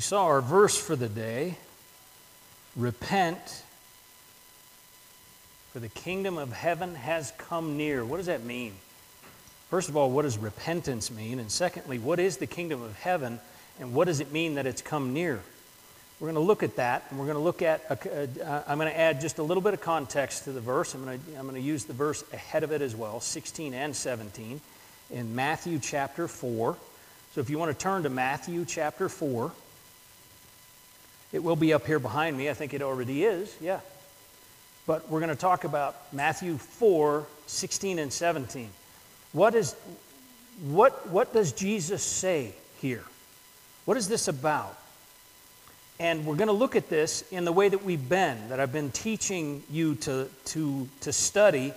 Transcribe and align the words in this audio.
You 0.00 0.02
saw 0.02 0.24
our 0.24 0.40
verse 0.40 0.78
for 0.78 0.96
the 0.96 1.10
day 1.10 1.58
repent, 2.74 3.62
for 5.74 5.78
the 5.78 5.90
kingdom 5.90 6.38
of 6.38 6.54
heaven 6.54 6.94
has 6.94 7.34
come 7.36 7.76
near. 7.76 8.02
What 8.02 8.16
does 8.16 8.24
that 8.24 8.42
mean? 8.42 8.72
First 9.68 9.90
of 9.90 9.98
all, 9.98 10.10
what 10.10 10.22
does 10.22 10.38
repentance 10.38 11.10
mean? 11.10 11.38
And 11.38 11.52
secondly, 11.52 11.98
what 11.98 12.18
is 12.18 12.38
the 12.38 12.46
kingdom 12.46 12.80
of 12.80 12.96
heaven 12.96 13.40
and 13.78 13.92
what 13.92 14.06
does 14.06 14.20
it 14.20 14.32
mean 14.32 14.54
that 14.54 14.64
it's 14.64 14.80
come 14.80 15.12
near? 15.12 15.42
We're 16.18 16.32
going 16.32 16.42
to 16.42 16.48
look 16.48 16.62
at 16.62 16.76
that, 16.76 17.04
and 17.10 17.18
we're 17.18 17.26
going 17.26 17.36
to 17.36 17.44
look 17.44 17.60
at, 17.60 17.84
a, 17.90 18.26
uh, 18.42 18.62
I'm 18.66 18.78
going 18.78 18.90
to 18.90 18.98
add 18.98 19.20
just 19.20 19.36
a 19.36 19.42
little 19.42 19.62
bit 19.62 19.74
of 19.74 19.82
context 19.82 20.44
to 20.44 20.52
the 20.52 20.62
verse. 20.62 20.94
I'm 20.94 21.04
going, 21.04 21.20
to, 21.20 21.36
I'm 21.36 21.42
going 21.42 21.56
to 21.56 21.60
use 21.60 21.84
the 21.84 21.92
verse 21.92 22.24
ahead 22.32 22.62
of 22.62 22.72
it 22.72 22.80
as 22.80 22.96
well, 22.96 23.20
16 23.20 23.74
and 23.74 23.94
17, 23.94 24.62
in 25.10 25.34
Matthew 25.34 25.78
chapter 25.78 26.26
4. 26.26 26.74
So 27.34 27.42
if 27.42 27.50
you 27.50 27.58
want 27.58 27.70
to 27.70 27.78
turn 27.78 28.04
to 28.04 28.08
Matthew 28.08 28.64
chapter 28.64 29.10
4, 29.10 29.52
it 31.32 31.42
will 31.42 31.56
be 31.56 31.72
up 31.72 31.86
here 31.86 31.98
behind 31.98 32.36
me. 32.36 32.50
I 32.50 32.54
think 32.54 32.74
it 32.74 32.82
already 32.82 33.24
is, 33.24 33.54
yeah. 33.60 33.80
But 34.86 35.08
we're 35.08 35.20
going 35.20 35.30
to 35.30 35.36
talk 35.36 35.64
about 35.64 35.96
Matthew 36.12 36.56
4, 36.58 37.26
16 37.46 37.98
and 37.98 38.12
17. 38.12 38.70
What, 39.32 39.54
is, 39.54 39.76
what, 40.62 41.08
what 41.08 41.32
does 41.32 41.52
Jesus 41.52 42.02
say 42.02 42.52
here? 42.80 43.04
What 43.84 43.96
is 43.96 44.08
this 44.08 44.26
about? 44.28 44.76
And 46.00 46.24
we're 46.24 46.36
going 46.36 46.48
to 46.48 46.52
look 46.52 46.76
at 46.76 46.88
this 46.88 47.22
in 47.30 47.44
the 47.44 47.52
way 47.52 47.68
that 47.68 47.84
we've 47.84 48.08
been, 48.08 48.48
that 48.48 48.58
I've 48.58 48.72
been 48.72 48.90
teaching 48.90 49.62
you 49.70 49.96
to, 49.96 50.28
to, 50.46 50.88
to 51.02 51.12
study, 51.12 51.74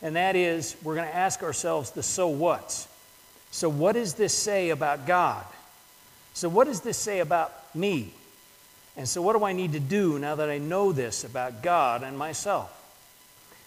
and 0.00 0.16
that 0.16 0.36
is 0.36 0.76
we're 0.82 0.94
going 0.94 1.08
to 1.08 1.14
ask 1.14 1.42
ourselves 1.42 1.90
the 1.90 2.02
so 2.02 2.28
what's. 2.28 2.86
So, 3.50 3.68
what 3.68 3.92
does 3.92 4.14
this 4.14 4.32
say 4.32 4.70
about 4.70 5.06
God? 5.06 5.44
So, 6.34 6.48
what 6.48 6.66
does 6.66 6.80
this 6.80 6.96
say 6.96 7.20
about 7.20 7.52
me? 7.74 8.12
And 8.96 9.08
so, 9.08 9.22
what 9.22 9.36
do 9.36 9.44
I 9.44 9.52
need 9.52 9.72
to 9.72 9.80
do 9.80 10.18
now 10.18 10.36
that 10.36 10.48
I 10.48 10.58
know 10.58 10.92
this 10.92 11.24
about 11.24 11.62
God 11.62 12.02
and 12.02 12.16
myself? 12.16 12.70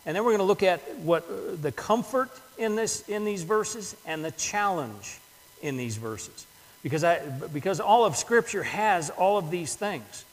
And 0.06 0.16
then 0.16 0.24
we're 0.24 0.32
going 0.32 0.40
to 0.40 0.46
look 0.46 0.64
at 0.64 0.80
what 1.00 1.24
uh, 1.24 1.56
the 1.62 1.72
comfort 1.72 2.30
in, 2.58 2.76
this, 2.76 3.08
in 3.10 3.26
these 3.26 3.44
verses 3.44 3.96
and 4.06 4.24
the 4.24 4.32
challenge 4.32 5.20
in 5.62 5.76
these 5.76 5.98
verses. 5.98 6.48
Because, 6.82 7.04
I, 7.04 7.20
because 7.52 7.82
all 7.82 8.06
of 8.06 8.16
Scripture 8.16 8.64
has 8.64 9.10
all 9.10 9.38
of 9.38 9.52
these 9.52 9.76
things. 9.76 10.24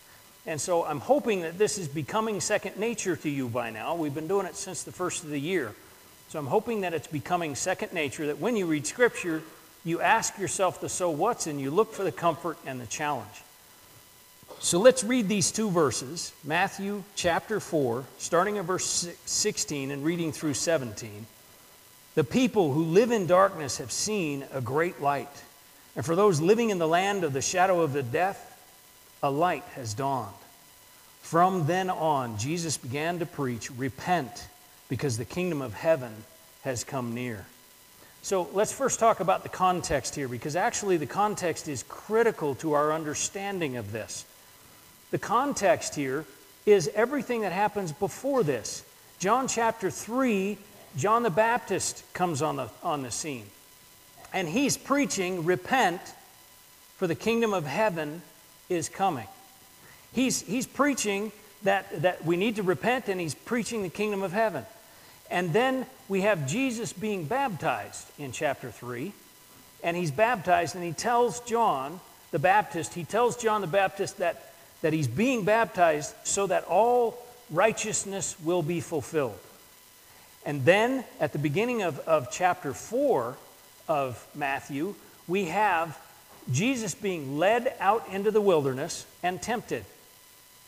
And 0.46 0.60
so 0.60 0.84
I'm 0.84 1.00
hoping 1.00 1.40
that 1.40 1.58
this 1.58 1.78
is 1.78 1.88
becoming 1.88 2.40
second 2.40 2.76
nature 2.78 3.16
to 3.16 3.30
you 3.30 3.48
by 3.48 3.70
now. 3.70 3.96
We've 3.96 4.14
been 4.14 4.28
doing 4.28 4.46
it 4.46 4.54
since 4.54 4.84
the 4.84 4.92
first 4.92 5.24
of 5.24 5.30
the 5.30 5.40
year. 5.40 5.74
So 6.28 6.38
I'm 6.38 6.46
hoping 6.46 6.82
that 6.82 6.94
it's 6.94 7.06
becoming 7.06 7.54
second 7.54 7.92
nature, 7.92 8.26
that 8.26 8.38
when 8.38 8.56
you 8.56 8.66
read 8.66 8.86
Scripture, 8.86 9.42
you 9.84 10.00
ask 10.00 10.38
yourself 10.38 10.80
the 10.80 10.88
so 10.88 11.10
what's 11.10 11.46
and 11.46 11.60
you 11.60 11.70
look 11.70 11.92
for 11.92 12.04
the 12.04 12.12
comfort 12.12 12.58
and 12.66 12.80
the 12.80 12.86
challenge. 12.86 13.42
So 14.64 14.78
let's 14.78 15.04
read 15.04 15.28
these 15.28 15.52
two 15.52 15.70
verses 15.70 16.32
Matthew 16.42 17.02
chapter 17.16 17.60
4, 17.60 18.02
starting 18.16 18.56
at 18.56 18.64
verse 18.64 19.06
16 19.26 19.90
and 19.90 20.02
reading 20.02 20.32
through 20.32 20.54
17. 20.54 21.26
The 22.14 22.24
people 22.24 22.72
who 22.72 22.84
live 22.84 23.10
in 23.10 23.26
darkness 23.26 23.76
have 23.76 23.92
seen 23.92 24.42
a 24.54 24.62
great 24.62 25.02
light. 25.02 25.28
And 25.94 26.02
for 26.02 26.16
those 26.16 26.40
living 26.40 26.70
in 26.70 26.78
the 26.78 26.88
land 26.88 27.24
of 27.24 27.34
the 27.34 27.42
shadow 27.42 27.82
of 27.82 27.92
the 27.92 28.02
death, 28.02 28.58
a 29.22 29.30
light 29.30 29.64
has 29.74 29.92
dawned. 29.92 30.32
From 31.20 31.66
then 31.66 31.90
on, 31.90 32.38
Jesus 32.38 32.78
began 32.78 33.18
to 33.18 33.26
preach, 33.26 33.70
Repent, 33.70 34.46
because 34.88 35.18
the 35.18 35.26
kingdom 35.26 35.60
of 35.60 35.74
heaven 35.74 36.14
has 36.62 36.84
come 36.84 37.14
near. 37.14 37.44
So 38.22 38.48
let's 38.54 38.72
first 38.72 38.98
talk 38.98 39.20
about 39.20 39.42
the 39.42 39.50
context 39.50 40.14
here, 40.14 40.26
because 40.26 40.56
actually 40.56 40.96
the 40.96 41.04
context 41.04 41.68
is 41.68 41.82
critical 41.82 42.54
to 42.56 42.72
our 42.72 42.94
understanding 42.94 43.76
of 43.76 43.92
this. 43.92 44.24
The 45.14 45.20
context 45.20 45.94
here 45.94 46.24
is 46.66 46.90
everything 46.92 47.42
that 47.42 47.52
happens 47.52 47.92
before 47.92 48.42
this. 48.42 48.82
John 49.20 49.46
chapter 49.46 49.88
3 49.88 50.58
John 50.96 51.22
the 51.22 51.30
Baptist 51.30 52.02
comes 52.14 52.42
on 52.42 52.56
the, 52.56 52.68
on 52.82 53.04
the 53.04 53.12
scene. 53.12 53.46
And 54.32 54.48
he's 54.48 54.76
preaching, 54.76 55.44
Repent, 55.44 56.00
for 56.96 57.06
the 57.06 57.14
kingdom 57.14 57.54
of 57.54 57.64
heaven 57.64 58.22
is 58.68 58.88
coming. 58.88 59.28
He's, 60.12 60.42
he's 60.42 60.66
preaching 60.66 61.30
that, 61.62 62.02
that 62.02 62.24
we 62.24 62.36
need 62.36 62.56
to 62.56 62.64
repent, 62.64 63.08
and 63.08 63.20
he's 63.20 63.36
preaching 63.36 63.84
the 63.84 63.90
kingdom 63.90 64.24
of 64.24 64.32
heaven. 64.32 64.66
And 65.30 65.52
then 65.52 65.86
we 66.08 66.22
have 66.22 66.48
Jesus 66.48 66.92
being 66.92 67.26
baptized 67.26 68.08
in 68.18 68.32
chapter 68.32 68.68
3. 68.68 69.12
And 69.84 69.96
he's 69.96 70.10
baptized, 70.10 70.74
and 70.74 70.82
he 70.82 70.92
tells 70.92 71.38
John 71.38 72.00
the 72.32 72.40
Baptist, 72.40 72.94
he 72.94 73.04
tells 73.04 73.36
John 73.36 73.60
the 73.60 73.68
Baptist 73.68 74.18
that, 74.18 74.53
that 74.84 74.92
he's 74.92 75.08
being 75.08 75.44
baptized 75.46 76.14
so 76.24 76.46
that 76.46 76.62
all 76.64 77.16
righteousness 77.48 78.36
will 78.44 78.60
be 78.60 78.80
fulfilled. 78.80 79.38
And 80.44 80.62
then 80.66 81.04
at 81.18 81.32
the 81.32 81.38
beginning 81.38 81.80
of, 81.80 81.98
of 82.00 82.30
chapter 82.30 82.74
4 82.74 83.34
of 83.88 84.26
Matthew, 84.34 84.94
we 85.26 85.46
have 85.46 85.98
Jesus 86.52 86.94
being 86.94 87.38
led 87.38 87.72
out 87.80 88.06
into 88.10 88.30
the 88.30 88.42
wilderness 88.42 89.06
and 89.22 89.40
tempted, 89.40 89.86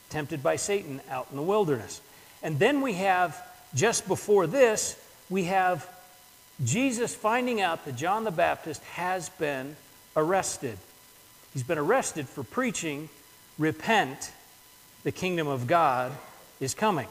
tempted 0.08 0.42
by 0.42 0.56
Satan 0.56 1.02
out 1.10 1.26
in 1.30 1.36
the 1.36 1.42
wilderness. 1.42 2.00
And 2.42 2.58
then 2.58 2.80
we 2.80 2.94
have, 2.94 3.38
just 3.74 4.08
before 4.08 4.46
this, 4.46 4.98
we 5.28 5.44
have 5.44 5.86
Jesus 6.64 7.14
finding 7.14 7.60
out 7.60 7.84
that 7.84 7.96
John 7.96 8.24
the 8.24 8.30
Baptist 8.30 8.82
has 8.94 9.28
been 9.28 9.76
arrested. 10.16 10.78
He's 11.52 11.64
been 11.64 11.76
arrested 11.76 12.26
for 12.26 12.42
preaching, 12.42 13.10
Repent, 13.58 14.32
the 15.02 15.12
kingdom 15.12 15.46
of 15.46 15.66
God 15.66 16.12
is 16.60 16.74
coming. 16.74 17.08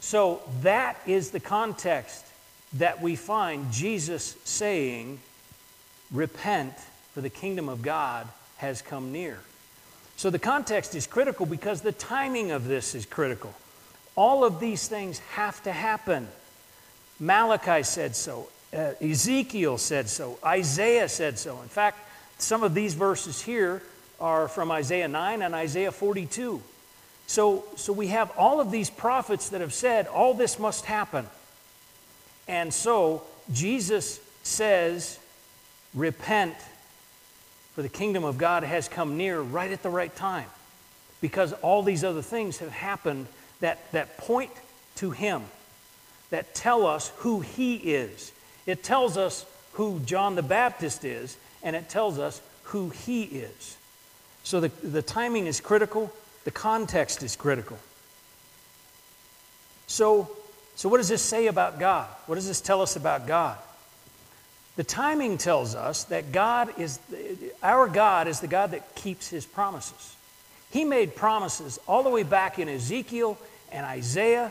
So 0.00 0.42
that 0.62 0.96
is 1.06 1.30
the 1.30 1.40
context 1.40 2.24
that 2.74 3.02
we 3.02 3.16
find 3.16 3.70
Jesus 3.70 4.36
saying, 4.44 5.20
Repent, 6.10 6.74
for 7.12 7.20
the 7.20 7.30
kingdom 7.30 7.68
of 7.68 7.82
God 7.82 8.28
has 8.56 8.82
come 8.82 9.12
near. 9.12 9.38
So 10.16 10.30
the 10.30 10.38
context 10.38 10.94
is 10.94 11.06
critical 11.06 11.46
because 11.46 11.80
the 11.80 11.92
timing 11.92 12.50
of 12.50 12.66
this 12.66 12.94
is 12.94 13.06
critical. 13.06 13.54
All 14.14 14.44
of 14.44 14.60
these 14.60 14.88
things 14.88 15.18
have 15.34 15.62
to 15.64 15.72
happen. 15.72 16.28
Malachi 17.18 17.82
said 17.82 18.14
so, 18.14 18.48
uh, 18.74 18.92
Ezekiel 19.00 19.78
said 19.78 20.08
so, 20.08 20.38
Isaiah 20.44 21.08
said 21.08 21.38
so. 21.38 21.60
In 21.62 21.68
fact, 21.68 21.98
some 22.38 22.62
of 22.62 22.74
these 22.74 22.94
verses 22.94 23.40
here 23.40 23.82
are 24.22 24.46
from 24.48 24.70
Isaiah 24.70 25.08
9 25.08 25.42
and 25.42 25.54
Isaiah 25.54 25.92
42. 25.92 26.62
So, 27.26 27.64
so 27.76 27.92
we 27.92 28.06
have 28.06 28.30
all 28.38 28.60
of 28.60 28.70
these 28.70 28.88
prophets 28.88 29.50
that 29.50 29.60
have 29.60 29.74
said 29.74 30.06
all 30.06 30.32
this 30.32 30.58
must 30.58 30.84
happen. 30.84 31.26
And 32.46 32.72
so 32.72 33.24
Jesus 33.52 34.20
says, 34.42 35.18
Repent, 35.94 36.54
for 37.74 37.82
the 37.82 37.88
kingdom 37.88 38.24
of 38.24 38.38
God 38.38 38.62
has 38.62 38.88
come 38.88 39.16
near 39.16 39.40
right 39.40 39.70
at 39.70 39.82
the 39.82 39.90
right 39.90 40.14
time. 40.14 40.48
Because 41.20 41.52
all 41.54 41.82
these 41.82 42.04
other 42.04 42.22
things 42.22 42.58
have 42.58 42.72
happened 42.72 43.26
that, 43.60 43.90
that 43.92 44.16
point 44.18 44.50
to 44.96 45.10
Him, 45.10 45.42
that 46.30 46.54
tell 46.54 46.86
us 46.86 47.12
who 47.18 47.40
He 47.40 47.76
is. 47.76 48.32
It 48.66 48.82
tells 48.82 49.16
us 49.16 49.44
who 49.72 50.00
John 50.00 50.34
the 50.34 50.42
Baptist 50.42 51.04
is, 51.04 51.36
and 51.62 51.74
it 51.74 51.88
tells 51.88 52.18
us 52.18 52.40
who 52.64 52.90
He 52.90 53.22
is. 53.24 53.76
So 54.42 54.60
the, 54.60 54.68
the 54.82 55.02
timing 55.02 55.46
is 55.46 55.60
critical. 55.60 56.12
The 56.44 56.50
context 56.50 57.22
is 57.22 57.36
critical. 57.36 57.78
So, 59.86 60.30
so, 60.74 60.88
what 60.88 60.98
does 60.98 61.08
this 61.08 61.22
say 61.22 61.46
about 61.46 61.78
God? 61.78 62.08
What 62.26 62.36
does 62.36 62.48
this 62.48 62.60
tell 62.60 62.80
us 62.82 62.96
about 62.96 63.26
God? 63.26 63.58
The 64.76 64.84
timing 64.84 65.36
tells 65.36 65.74
us 65.74 66.04
that 66.04 66.32
God 66.32 66.78
is, 66.78 66.98
our 67.62 67.88
God 67.88 68.26
is 68.26 68.40
the 68.40 68.48
God 68.48 68.70
that 68.70 68.94
keeps 68.94 69.28
his 69.28 69.44
promises. 69.44 70.16
He 70.70 70.84
made 70.84 71.14
promises 71.14 71.78
all 71.86 72.02
the 72.02 72.08
way 72.08 72.22
back 72.22 72.58
in 72.58 72.68
Ezekiel 72.68 73.36
and 73.70 73.84
Isaiah 73.84 74.50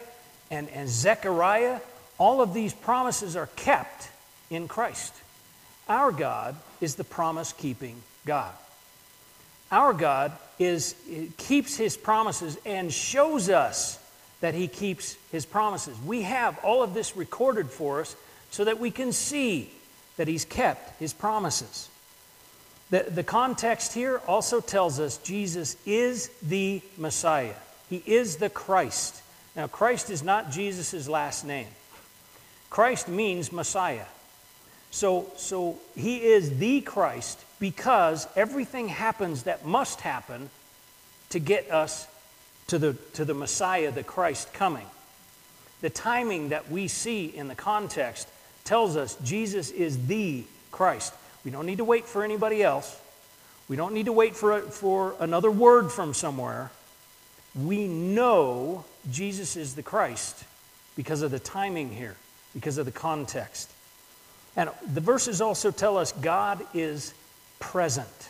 and, 0.51 0.69
and 0.69 0.87
Zechariah. 0.87 1.79
All 2.19 2.41
of 2.41 2.53
these 2.53 2.73
promises 2.73 3.35
are 3.35 3.49
kept 3.55 4.09
in 4.51 4.67
Christ. 4.67 5.15
Our 5.89 6.11
God 6.11 6.55
is 6.79 6.95
the 6.95 7.03
promise 7.03 7.51
keeping 7.51 7.95
God. 8.25 8.53
Our 9.71 9.93
God 9.93 10.33
is, 10.59 10.95
eh, 11.09 11.25
keeps 11.37 11.77
his 11.77 11.95
promises 11.95 12.57
and 12.65 12.91
shows 12.91 13.49
us 13.49 13.97
that 14.41 14.53
he 14.53 14.67
keeps 14.67 15.15
his 15.31 15.45
promises. 15.45 15.97
We 16.05 16.23
have 16.23 16.59
all 16.63 16.83
of 16.83 16.93
this 16.93 17.15
recorded 17.15 17.69
for 17.69 18.01
us 18.01 18.15
so 18.49 18.65
that 18.65 18.79
we 18.79 18.91
can 18.91 19.13
see 19.13 19.71
that 20.17 20.27
he's 20.27 20.45
kept 20.45 20.99
his 20.99 21.13
promises. 21.13 21.89
The, 22.89 23.05
the 23.09 23.23
context 23.23 23.93
here 23.93 24.21
also 24.27 24.59
tells 24.59 24.99
us 24.99 25.17
Jesus 25.17 25.77
is 25.85 26.29
the 26.41 26.81
Messiah, 26.97 27.55
he 27.89 28.03
is 28.05 28.37
the 28.37 28.49
Christ. 28.49 29.21
Now, 29.55 29.67
Christ 29.67 30.09
is 30.09 30.23
not 30.23 30.51
Jesus' 30.51 31.07
last 31.07 31.45
name, 31.45 31.67
Christ 32.69 33.07
means 33.07 33.51
Messiah. 33.51 34.05
So, 34.91 35.31
so 35.37 35.79
he 35.95 36.17
is 36.23 36.59
the 36.59 36.81
Christ 36.81 37.39
because 37.59 38.27
everything 38.35 38.89
happens 38.89 39.43
that 39.43 39.65
must 39.65 40.01
happen 40.01 40.49
to 41.29 41.39
get 41.39 41.71
us 41.71 42.07
to 42.67 42.77
the, 42.77 42.93
to 43.13 43.25
the 43.25 43.33
Messiah, 43.33 43.91
the 43.91 44.03
Christ 44.03 44.53
coming. 44.53 44.85
The 45.81 45.89
timing 45.89 46.49
that 46.49 46.69
we 46.69 46.87
see 46.87 47.25
in 47.25 47.47
the 47.47 47.55
context 47.55 48.27
tells 48.65 48.95
us 48.95 49.15
Jesus 49.23 49.71
is 49.71 50.07
the 50.07 50.43
Christ. 50.71 51.13
We 51.43 51.51
don't 51.51 51.65
need 51.65 51.77
to 51.77 51.83
wait 51.83 52.05
for 52.05 52.23
anybody 52.23 52.61
else. 52.61 52.99
We 53.67 53.77
don't 53.77 53.93
need 53.93 54.05
to 54.05 54.11
wait 54.11 54.35
for, 54.35 54.57
a, 54.57 54.61
for 54.61 55.15
another 55.19 55.49
word 55.49 55.91
from 55.91 56.13
somewhere. 56.13 56.71
We 57.55 57.87
know 57.87 58.85
Jesus 59.09 59.55
is 59.55 59.75
the 59.75 59.83
Christ 59.83 60.43
because 60.95 61.21
of 61.21 61.31
the 61.31 61.39
timing 61.39 61.89
here, 61.89 62.15
because 62.53 62.77
of 62.77 62.85
the 62.85 62.91
context. 62.91 63.70
And 64.55 64.69
the 64.93 65.01
verses 65.01 65.41
also 65.41 65.71
tell 65.71 65.97
us 65.97 66.11
God 66.11 66.65
is 66.73 67.13
present, 67.59 68.29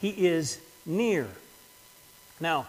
He 0.00 0.26
is 0.26 0.60
near. 0.86 1.26
Now, 2.40 2.66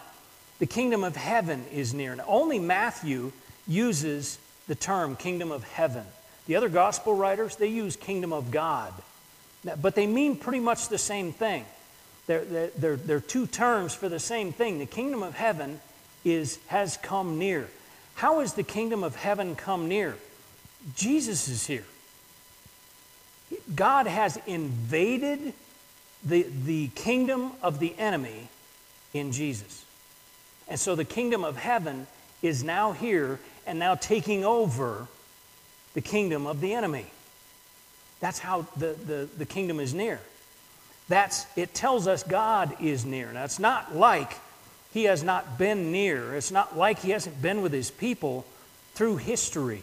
the 0.58 0.66
kingdom 0.66 1.02
of 1.02 1.16
heaven 1.16 1.64
is 1.72 1.94
near. 1.94 2.14
Now, 2.14 2.24
only 2.26 2.58
Matthew 2.58 3.32
uses 3.66 4.38
the 4.68 4.74
term 4.74 5.16
kingdom 5.16 5.50
of 5.50 5.64
heaven. 5.64 6.04
The 6.46 6.56
other 6.56 6.68
gospel 6.68 7.14
writers, 7.14 7.56
they 7.56 7.68
use 7.68 7.96
kingdom 7.96 8.32
of 8.32 8.50
God. 8.50 8.92
But 9.80 9.94
they 9.94 10.06
mean 10.06 10.36
pretty 10.36 10.60
much 10.60 10.88
the 10.88 10.98
same 10.98 11.32
thing. 11.32 11.64
They're, 12.26 12.70
they're, 12.76 12.96
they're 12.96 13.20
two 13.20 13.46
terms 13.46 13.94
for 13.94 14.08
the 14.08 14.20
same 14.20 14.52
thing. 14.52 14.78
The 14.78 14.86
kingdom 14.86 15.22
of 15.22 15.34
heaven 15.34 15.80
is, 16.24 16.58
has 16.66 16.96
come 16.96 17.38
near. 17.38 17.68
How 18.14 18.40
has 18.40 18.54
the 18.54 18.62
kingdom 18.62 19.02
of 19.02 19.16
heaven 19.16 19.56
come 19.56 19.88
near? 19.88 20.16
Jesus 20.94 21.48
is 21.48 21.66
here. 21.66 21.84
God 23.74 24.06
has 24.06 24.38
invaded 24.46 25.52
the, 26.24 26.46
the 26.64 26.88
kingdom 26.88 27.52
of 27.62 27.78
the 27.78 27.94
enemy 27.98 28.48
in 29.12 29.32
Jesus. 29.32 29.84
And 30.68 30.78
so 30.78 30.94
the 30.94 31.04
kingdom 31.04 31.44
of 31.44 31.56
heaven 31.56 32.06
is 32.42 32.64
now 32.64 32.92
here 32.92 33.38
and 33.66 33.78
now 33.78 33.94
taking 33.94 34.44
over 34.44 35.06
the 35.94 36.00
kingdom 36.00 36.46
of 36.46 36.60
the 36.60 36.74
enemy. 36.74 37.06
That's 38.20 38.38
how 38.38 38.66
the, 38.76 38.94
the, 39.06 39.28
the 39.36 39.44
kingdom 39.44 39.80
is 39.80 39.92
near. 39.94 40.20
That's, 41.08 41.44
it 41.56 41.74
tells 41.74 42.06
us 42.06 42.22
God 42.22 42.76
is 42.80 43.04
near. 43.04 43.32
Now, 43.32 43.44
it's 43.44 43.58
not 43.58 43.94
like 43.94 44.36
he 44.92 45.04
has 45.04 45.22
not 45.22 45.58
been 45.58 45.90
near. 45.92 46.34
It's 46.36 46.52
not 46.52 46.76
like 46.76 47.00
he 47.00 47.10
hasn't 47.10 47.42
been 47.42 47.62
with 47.62 47.72
his 47.72 47.90
people 47.90 48.46
through 48.94 49.16
history. 49.16 49.82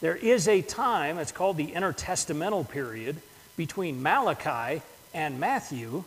There 0.00 0.16
is 0.16 0.48
a 0.48 0.62
time, 0.62 1.18
it's 1.18 1.32
called 1.32 1.56
the 1.56 1.68
intertestamental 1.68 2.68
period, 2.68 3.16
between 3.56 4.02
Malachi 4.02 4.82
and 5.12 5.38
Matthew 5.38 6.04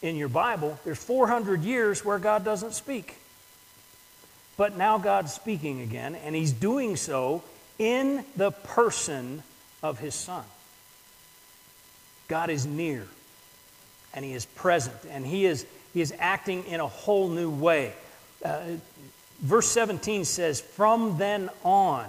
in 0.00 0.16
your 0.16 0.28
Bible. 0.28 0.78
There's 0.84 1.02
400 1.02 1.62
years 1.62 2.04
where 2.04 2.18
God 2.18 2.44
doesn't 2.44 2.72
speak. 2.72 3.16
But 4.56 4.76
now 4.76 4.98
God's 4.98 5.32
speaking 5.32 5.80
again, 5.80 6.14
and 6.14 6.34
he's 6.34 6.52
doing 6.52 6.96
so 6.96 7.42
in 7.78 8.24
the 8.36 8.50
person 8.50 9.42
of 9.82 9.98
his 9.98 10.14
Son. 10.14 10.44
God 12.28 12.50
is 12.50 12.64
near, 12.66 13.06
and 14.14 14.24
he 14.24 14.32
is 14.32 14.46
present, 14.46 14.96
and 15.10 15.26
he 15.26 15.46
is 15.46 15.66
he 15.92 16.00
is 16.00 16.12
acting 16.18 16.64
in 16.64 16.80
a 16.80 16.86
whole 16.86 17.28
new 17.28 17.50
way. 17.50 17.92
Uh, 18.44 18.62
verse 19.40 19.68
17 19.68 20.24
says, 20.24 20.60
From 20.60 21.18
then 21.18 21.50
on, 21.64 22.08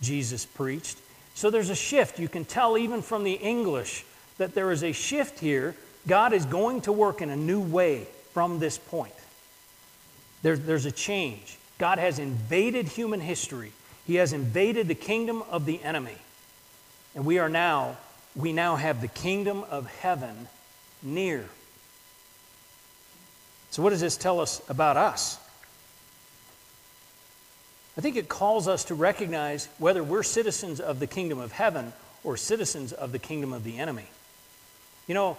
Jesus 0.00 0.44
preached. 0.44 0.98
So 1.34 1.50
there's 1.50 1.70
a 1.70 1.74
shift. 1.74 2.18
You 2.18 2.28
can 2.28 2.44
tell 2.44 2.76
even 2.76 3.02
from 3.02 3.24
the 3.24 3.34
English 3.34 4.04
that 4.38 4.54
there 4.54 4.70
is 4.72 4.82
a 4.82 4.92
shift 4.92 5.38
here. 5.40 5.74
God 6.06 6.32
is 6.32 6.46
going 6.46 6.82
to 6.82 6.92
work 6.92 7.20
in 7.22 7.30
a 7.30 7.36
new 7.36 7.60
way 7.60 8.06
from 8.32 8.58
this 8.58 8.78
point. 8.78 9.12
There, 10.42 10.56
there's 10.56 10.86
a 10.86 10.92
change. 10.92 11.58
God 11.78 11.98
has 11.98 12.18
invaded 12.18 12.88
human 12.88 13.20
history, 13.20 13.72
He 14.06 14.16
has 14.16 14.32
invaded 14.32 14.88
the 14.88 14.94
kingdom 14.94 15.42
of 15.50 15.64
the 15.64 15.82
enemy. 15.82 16.16
And 17.14 17.24
we 17.24 17.38
are 17.38 17.48
now, 17.48 17.96
we 18.36 18.52
now 18.52 18.76
have 18.76 19.00
the 19.00 19.08
kingdom 19.08 19.64
of 19.70 19.86
heaven 19.86 20.48
near. 21.02 21.48
So, 23.70 23.82
what 23.82 23.90
does 23.90 24.00
this 24.00 24.16
tell 24.16 24.40
us 24.40 24.62
about 24.68 24.96
us? 24.96 25.38
I 27.98 28.00
think 28.00 28.14
it 28.14 28.28
calls 28.28 28.68
us 28.68 28.84
to 28.84 28.94
recognize 28.94 29.68
whether 29.78 30.04
we're 30.04 30.22
citizens 30.22 30.78
of 30.78 31.00
the 31.00 31.08
kingdom 31.08 31.40
of 31.40 31.50
heaven 31.50 31.92
or 32.22 32.36
citizens 32.36 32.92
of 32.92 33.10
the 33.10 33.18
kingdom 33.18 33.52
of 33.52 33.64
the 33.64 33.78
enemy. 33.78 34.06
You 35.08 35.14
know, 35.14 35.36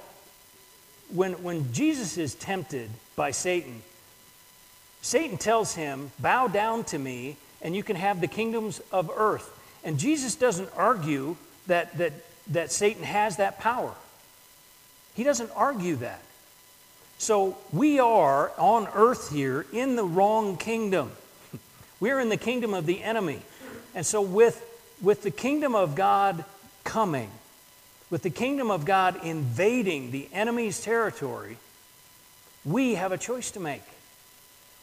when, 1.13 1.41
when 1.41 1.71
Jesus 1.71 2.17
is 2.17 2.35
tempted 2.35 2.89
by 3.15 3.31
Satan, 3.31 3.81
Satan 5.01 5.37
tells 5.37 5.75
him, 5.75 6.11
Bow 6.19 6.49
down 6.49 6.83
to 6.85 6.99
me, 6.99 7.37
and 7.61 7.73
you 7.73 7.81
can 7.81 7.95
have 7.95 8.19
the 8.19 8.27
kingdoms 8.27 8.81
of 8.91 9.09
earth. 9.15 9.57
And 9.85 9.97
Jesus 9.97 10.35
doesn't 10.35 10.69
argue 10.75 11.37
that, 11.67 11.97
that, 11.97 12.11
that 12.47 12.73
Satan 12.73 13.03
has 13.03 13.37
that 13.37 13.59
power, 13.59 13.93
he 15.15 15.23
doesn't 15.23 15.51
argue 15.55 15.95
that. 15.97 16.21
So 17.19 17.57
we 17.71 17.99
are 18.01 18.51
on 18.57 18.87
earth 18.93 19.31
here 19.31 19.65
in 19.71 19.95
the 19.95 20.03
wrong 20.03 20.57
kingdom. 20.57 21.11
We're 21.99 22.19
in 22.19 22.29
the 22.29 22.37
kingdom 22.37 22.73
of 22.73 22.85
the 22.85 23.03
enemy. 23.03 23.41
And 23.93 24.05
so, 24.05 24.21
with, 24.21 24.63
with 25.01 25.23
the 25.23 25.31
kingdom 25.31 25.75
of 25.75 25.95
God 25.95 26.45
coming, 26.83 27.29
with 28.09 28.23
the 28.23 28.29
kingdom 28.29 28.71
of 28.71 28.85
God 28.85 29.23
invading 29.23 30.11
the 30.11 30.27
enemy's 30.33 30.81
territory, 30.81 31.57
we 32.65 32.95
have 32.95 33.11
a 33.11 33.17
choice 33.17 33.51
to 33.51 33.59
make. 33.59 33.83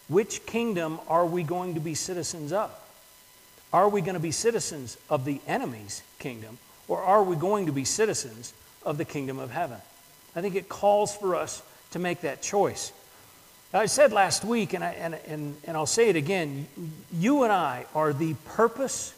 Which 0.08 0.46
kingdom 0.46 1.00
are 1.08 1.26
we 1.26 1.42
going 1.42 1.74
to 1.74 1.80
be 1.80 1.94
citizens 1.94 2.52
of? 2.52 2.70
Are 3.72 3.88
we 3.88 4.00
going 4.00 4.14
to 4.14 4.20
be 4.20 4.30
citizens 4.30 4.96
of 5.10 5.24
the 5.24 5.40
enemy's 5.46 6.02
kingdom, 6.18 6.58
or 6.88 7.02
are 7.02 7.22
we 7.22 7.34
going 7.36 7.66
to 7.66 7.72
be 7.72 7.84
citizens 7.84 8.52
of 8.84 8.98
the 8.98 9.04
kingdom 9.04 9.38
of 9.38 9.50
heaven? 9.50 9.78
I 10.36 10.40
think 10.40 10.54
it 10.54 10.68
calls 10.68 11.14
for 11.16 11.34
us 11.34 11.62
to 11.90 11.98
make 11.98 12.20
that 12.20 12.42
choice. 12.42 12.92
I 13.72 13.86
said 13.86 14.12
last 14.12 14.44
week, 14.44 14.74
and, 14.74 14.84
I, 14.84 14.90
and, 14.92 15.14
and, 15.26 15.56
and 15.64 15.76
I'll 15.76 15.86
say 15.86 16.08
it 16.08 16.16
again 16.16 16.66
you 17.12 17.42
and 17.42 17.52
I 17.52 17.86
are 17.94 18.12
the 18.12 18.34
purpose, 18.44 19.14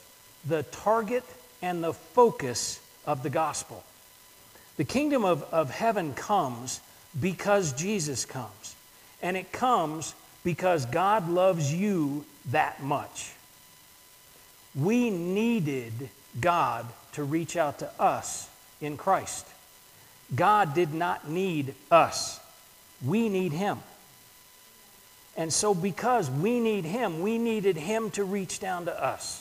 the 0.47 0.63
target, 0.65 1.25
and 1.61 1.83
the 1.83 1.93
focus 1.93 2.81
of 3.07 3.23
the 3.23 3.31
gospel. 3.31 3.85
The 4.77 4.85
kingdom 4.85 5.25
of, 5.25 5.43
of 5.53 5.71
heaven 5.71 6.15
comes 6.15 6.81
because 7.21 7.73
Jesus 7.73 8.25
comes, 8.25 8.75
and 9.21 9.37
it 9.37 9.53
comes 9.53 10.15
because 10.45 10.87
God 10.87 11.29
loves 11.29 11.73
you 11.75 12.25
that 12.51 12.83
much. 12.83 13.33
We 14.75 15.11
needed 15.11 16.09
God 16.41 16.87
to 17.13 17.25
reach 17.25 17.57
out 17.57 17.81
to 17.81 17.91
us 18.01 18.49
in 18.81 18.97
Christ. 18.97 19.47
God 20.35 20.75
did 20.75 20.95
not 20.95 21.29
need 21.29 21.75
us. 21.91 22.39
We 23.05 23.29
need 23.29 23.53
Him. 23.53 23.79
And 25.39 25.53
so, 25.53 25.73
because 25.73 26.29
we 26.29 26.59
need 26.59 26.85
Him, 26.85 27.23
we 27.23 27.39
needed 27.39 27.77
Him 27.77 28.11
to 28.11 28.25
reach 28.25 28.59
down 28.59 28.87
to 28.87 29.03
us. 29.05 29.41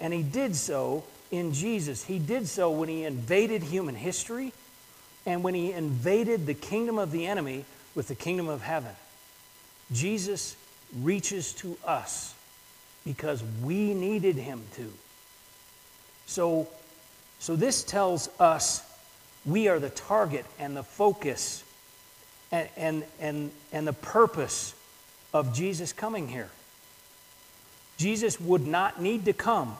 And 0.00 0.12
He 0.14 0.22
did 0.22 0.56
so 0.56 1.04
in 1.30 1.52
Jesus. 1.52 2.02
He 2.02 2.18
did 2.18 2.48
so 2.48 2.70
when 2.70 2.88
He 2.88 3.04
invaded 3.04 3.62
human 3.62 3.94
history 3.94 4.54
and 5.26 5.44
when 5.44 5.52
He 5.52 5.70
invaded 5.70 6.46
the 6.46 6.54
kingdom 6.54 6.96
of 6.96 7.12
the 7.12 7.26
enemy 7.26 7.66
with 7.94 8.08
the 8.08 8.14
kingdom 8.14 8.48
of 8.48 8.62
heaven. 8.62 8.92
Jesus 9.92 10.56
reaches 10.98 11.52
to 11.54 11.76
us 11.84 12.34
because 13.04 13.44
we 13.62 13.92
needed 13.92 14.36
Him 14.36 14.62
to. 14.76 14.90
So, 16.24 16.68
so 17.38 17.54
this 17.54 17.84
tells 17.84 18.30
us 18.40 18.82
we 19.44 19.68
are 19.68 19.78
the 19.78 19.90
target 19.90 20.46
and 20.58 20.74
the 20.74 20.82
focus 20.82 21.62
and, 22.50 22.66
and, 22.78 23.04
and, 23.20 23.50
and 23.74 23.86
the 23.86 23.92
purpose 23.92 24.72
of 25.32 25.54
Jesus 25.54 25.92
coming 25.92 26.28
here. 26.28 26.50
Jesus 27.96 28.40
would 28.40 28.66
not 28.66 29.00
need 29.02 29.24
to 29.24 29.32
come 29.32 29.76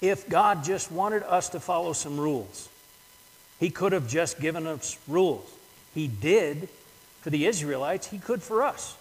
if 0.00 0.28
God 0.28 0.64
just 0.64 0.90
wanted 0.90 1.22
us 1.22 1.50
to 1.50 1.60
follow 1.60 1.92
some 1.92 2.18
rules. 2.18 2.68
He 3.58 3.70
could 3.70 3.92
have 3.92 4.08
just 4.08 4.40
given 4.40 4.66
us 4.66 4.98
rules. 5.06 5.48
He 5.94 6.08
did 6.08 6.68
for 7.20 7.30
the 7.30 7.46
Israelites, 7.46 8.06
He 8.06 8.18
could 8.18 8.42
for 8.42 8.62
us. 8.62 8.96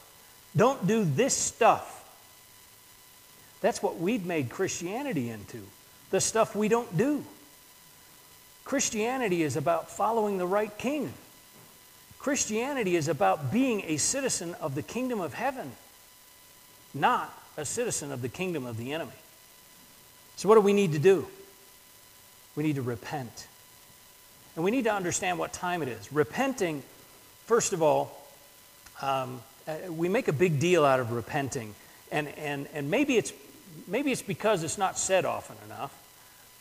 Don't 0.55 0.85
do 0.85 1.05
this 1.05 1.33
stuff. 1.33 1.95
That's 3.61 3.81
what 3.81 3.97
we've 3.97 4.25
made 4.25 4.49
Christianity 4.49 5.29
into 5.29 5.61
the 6.11 6.19
stuff 6.19 6.55
we 6.55 6.67
don't 6.67 6.97
do. 6.97 7.23
Christianity 8.65 9.43
is 9.43 9.55
about 9.55 9.89
following 9.89 10.37
the 10.37 10.47
right 10.47 10.75
king. 10.77 11.13
Christianity 12.19 12.97
is 12.97 13.07
about 13.07 13.51
being 13.51 13.81
a 13.85 13.97
citizen 13.97 14.53
of 14.61 14.75
the 14.75 14.81
kingdom 14.81 15.21
of 15.21 15.33
heaven, 15.33 15.71
not 16.93 17.33
a 17.55 17.65
citizen 17.65 18.11
of 18.11 18.21
the 18.21 18.29
kingdom 18.29 18.65
of 18.65 18.77
the 18.77 18.93
enemy. 18.93 19.11
So, 20.35 20.47
what 20.47 20.55
do 20.55 20.61
we 20.61 20.73
need 20.73 20.91
to 20.93 20.99
do? 20.99 21.27
We 22.55 22.63
need 22.63 22.75
to 22.75 22.81
repent. 22.81 23.47
And 24.55 24.65
we 24.65 24.71
need 24.71 24.83
to 24.83 24.93
understand 24.93 25.39
what 25.39 25.53
time 25.53 25.81
it 25.81 25.87
is. 25.87 26.11
Repenting, 26.11 26.83
first 27.45 27.71
of 27.71 27.81
all, 27.81 28.11
um, 29.01 29.41
uh, 29.67 29.75
we 29.89 30.09
make 30.09 30.27
a 30.27 30.33
big 30.33 30.59
deal 30.59 30.83
out 30.83 30.99
of 30.99 31.11
repenting. 31.11 31.73
And, 32.11 32.27
and, 32.37 32.67
and 32.73 32.91
maybe, 32.91 33.17
it's, 33.17 33.31
maybe 33.87 34.11
it's 34.11 34.21
because 34.21 34.63
it's 34.63 34.77
not 34.77 34.97
said 34.97 35.23
often 35.25 35.55
enough, 35.65 35.93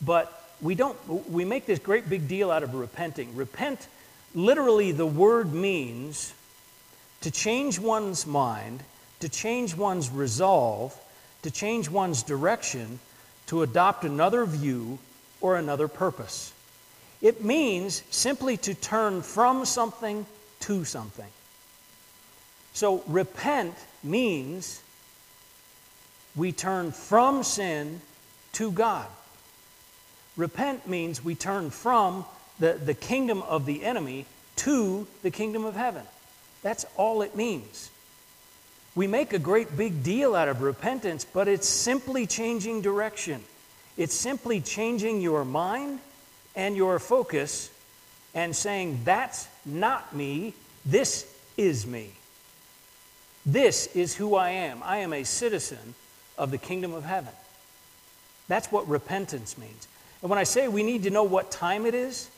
but 0.00 0.52
we 0.60 0.74
don't, 0.74 0.96
we 1.28 1.44
make 1.44 1.66
this 1.66 1.78
great 1.78 2.08
big 2.08 2.28
deal 2.28 2.50
out 2.50 2.62
of 2.62 2.74
repenting. 2.74 3.34
Repent, 3.34 3.88
literally, 4.34 4.92
the 4.92 5.06
word 5.06 5.52
means 5.52 6.32
to 7.20 7.30
change 7.30 7.78
one's 7.78 8.26
mind, 8.26 8.82
to 9.20 9.28
change 9.28 9.76
one's 9.76 10.10
resolve, 10.10 10.98
to 11.42 11.50
change 11.50 11.88
one's 11.88 12.22
direction, 12.22 13.00
to 13.46 13.62
adopt 13.62 14.04
another 14.04 14.44
view 14.44 14.98
or 15.40 15.56
another 15.56 15.88
purpose. 15.88 16.52
It 17.20 17.42
means 17.42 18.02
simply 18.10 18.56
to 18.58 18.74
turn 18.74 19.22
from 19.22 19.64
something 19.64 20.26
to 20.60 20.84
something. 20.84 21.26
So, 22.74 23.02
repent 23.08 23.74
means 24.04 24.80
we 26.36 26.52
turn 26.52 26.92
from 26.92 27.42
sin 27.42 28.00
to 28.52 28.70
God. 28.70 29.06
Repent 30.36 30.86
means 30.86 31.24
we 31.24 31.34
turn 31.34 31.70
from 31.70 32.24
the, 32.58 32.72
the 32.72 32.94
kingdom 32.94 33.42
of 33.42 33.66
the 33.66 33.84
enemy 33.84 34.26
to 34.56 35.06
the 35.22 35.30
kingdom 35.30 35.64
of 35.64 35.76
heaven. 35.76 36.02
That's 36.62 36.84
all 36.96 37.22
it 37.22 37.36
means. 37.36 37.90
We 38.94 39.06
make 39.06 39.32
a 39.32 39.38
great 39.38 39.76
big 39.76 40.02
deal 40.02 40.34
out 40.34 40.48
of 40.48 40.60
repentance, 40.60 41.24
but 41.24 41.46
it's 41.46 41.68
simply 41.68 42.26
changing 42.26 42.82
direction. 42.82 43.44
It's 43.96 44.14
simply 44.14 44.60
changing 44.60 45.20
your 45.20 45.44
mind 45.44 46.00
and 46.56 46.76
your 46.76 46.98
focus 46.98 47.70
and 48.34 48.54
saying, 48.54 49.00
That's 49.04 49.46
not 49.64 50.14
me, 50.14 50.54
this 50.84 51.32
is 51.56 51.86
me. 51.86 52.12
This 53.46 53.86
is 53.94 54.14
who 54.16 54.34
I 54.34 54.50
am. 54.50 54.82
I 54.82 54.98
am 54.98 55.12
a 55.12 55.24
citizen 55.24 55.94
of 56.36 56.50
the 56.50 56.58
kingdom 56.58 56.92
of 56.92 57.04
heaven. 57.04 57.32
That's 58.48 58.72
what 58.72 58.88
repentance 58.88 59.56
means. 59.56 59.86
And 60.22 60.30
when 60.30 60.38
I 60.38 60.44
say 60.44 60.68
we 60.68 60.82
need 60.82 61.04
to 61.04 61.10
know 61.10 61.22
what 61.22 61.50
time 61.50 61.86
it 61.86 61.94
is, 61.94 62.30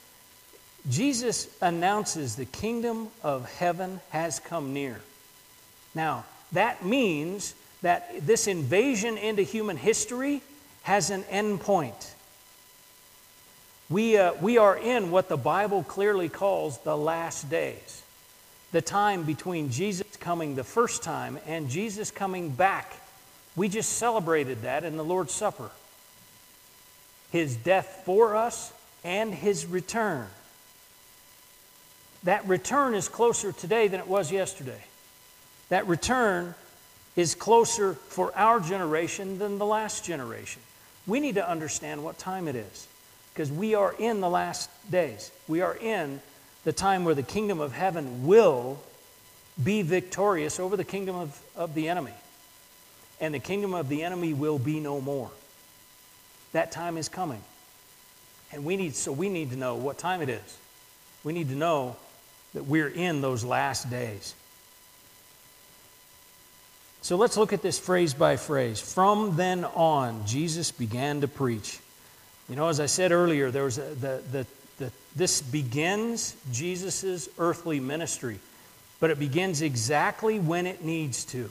Jesus 0.89 1.49
announces 1.61 2.37
the 2.37 2.45
kingdom 2.45 3.09
of 3.23 3.51
heaven 3.51 4.01
has 4.11 4.41
come 4.41 4.73
near. 4.73 5.01
Now, 5.95 6.25
that 6.53 6.85
means 6.85 7.55
that 7.83 8.27
this 8.27 8.47
invasion 8.47 9.19
into 9.19 9.43
human 9.43 9.77
history 9.77 10.43
has 10.83 11.11
an 11.11 11.25
end 11.25 11.61
point. 11.61 12.15
We, 13.89 14.17
uh, 14.17 14.35
we 14.41 14.59
are 14.59 14.77
in 14.77 15.11
what 15.11 15.29
the 15.29 15.37
Bible 15.37 15.83
clearly 15.83 16.29
calls 16.29 16.79
the 16.79 16.97
last 16.97 17.51
days, 17.51 18.03
the 18.73 18.81
time 18.81 19.25
between 19.25 19.71
Jesus 19.71 20.07
coming 20.17 20.55
the 20.55 20.65
first 20.65 21.03
time 21.03 21.39
and 21.47 21.69
Jesus 21.69 22.11
coming 22.11 22.51
back. 22.51 22.93
We 23.57 23.69
just 23.69 23.95
celebrated 23.95 24.63
that 24.63 24.85
in 24.85 24.97
the 24.97 25.05
Lord's 25.05 25.33
Supper 25.33 25.71
his 27.31 27.57
death 27.57 28.03
for 28.05 28.37
us 28.37 28.73
and 29.05 29.33
his 29.33 29.67
return. 29.67 30.27
That 32.25 32.47
return 32.47 32.95
is 32.95 33.09
closer 33.09 33.53
today 33.53 33.89
than 33.89 34.01
it 34.01 34.07
was 34.07 34.31
yesterday. 34.31 34.83
That 35.71 35.87
return 35.87 36.55
is 37.17 37.35
closer 37.35 37.95
for 37.95 38.37
our 38.37 38.61
generation 38.61 39.39
than 39.39 39.59
the 39.59 39.67
last 39.67 40.05
generation. 40.05 40.63
We 41.07 41.21
need 41.21 41.37
to 41.37 41.49
understand 41.49 42.05
what 42.05 42.19
time 42.19 42.47
it 42.47 42.57
is 42.57 42.87
because 43.33 43.51
we 43.51 43.75
are 43.75 43.95
in 43.99 44.21
the 44.21 44.29
last 44.29 44.69
days. 44.91 45.31
We 45.49 45.61
are 45.63 45.77
in 45.77 46.21
the 46.65 46.73
time 46.73 47.05
where 47.05 47.15
the 47.15 47.23
kingdom 47.23 47.61
of 47.61 47.73
heaven 47.73 48.27
will 48.27 48.79
be 49.63 49.83
victorious 49.83 50.61
over 50.61 50.77
the 50.77 50.85
kingdom 50.85 51.17
of, 51.17 51.41
of 51.57 51.75
the 51.75 51.89
enemy. 51.89 52.13
And 53.21 53.35
the 53.35 53.39
kingdom 53.39 53.75
of 53.75 53.89
the 53.89 54.03
enemy 54.03 54.35
will 54.35 54.59
be 54.59 54.81
no 54.81 55.01
more. 55.01 55.31
That 56.53 56.73
time 56.73 56.97
is 56.97 57.09
coming. 57.09 57.43
And 58.53 58.65
we 58.65 58.77
need, 58.77 58.95
so 58.95 59.13
we 59.13 59.29
need 59.29 59.51
to 59.51 59.57
know 59.57 59.77
what 59.77 59.99
time 59.99 60.23
it 60.23 60.29
is. 60.29 60.59
We 61.23 61.33
need 61.33 61.49
to 61.51 61.55
know 61.55 61.97
that 62.55 62.65
we're 62.65 62.89
in 62.89 63.21
those 63.21 63.45
last 63.45 63.91
days. 63.91 64.35
So 67.03 67.17
let's 67.17 67.37
look 67.37 67.53
at 67.53 67.63
this 67.63 67.79
phrase 67.79 68.13
by 68.13 68.37
phrase. 68.37 68.81
From 68.81 69.37
then 69.37 69.65
on, 69.65 70.27
Jesus 70.27 70.71
began 70.71 71.23
to 71.23 71.29
preach. 71.29 71.79
You 72.49 72.57
know, 72.57 72.69
as 72.69 72.81
I 72.81 72.87
said 72.87 73.13
earlier, 73.13 73.51
there 73.51 73.65
was 73.65 73.79
a, 73.79 73.95
the, 73.95 74.23
the, 74.31 74.47
the, 74.79 74.93
this 75.17 75.41
begins 75.41 76.37
Jesus' 76.53 77.29
earthly 77.39 77.81
ministry, 77.81 78.39
but 78.99 79.11
it 79.11 79.19
begins 79.19 79.63
exactly 79.63 80.39
when 80.39 80.67
it 80.67 80.85
needs 80.85 81.25
to. 81.27 81.49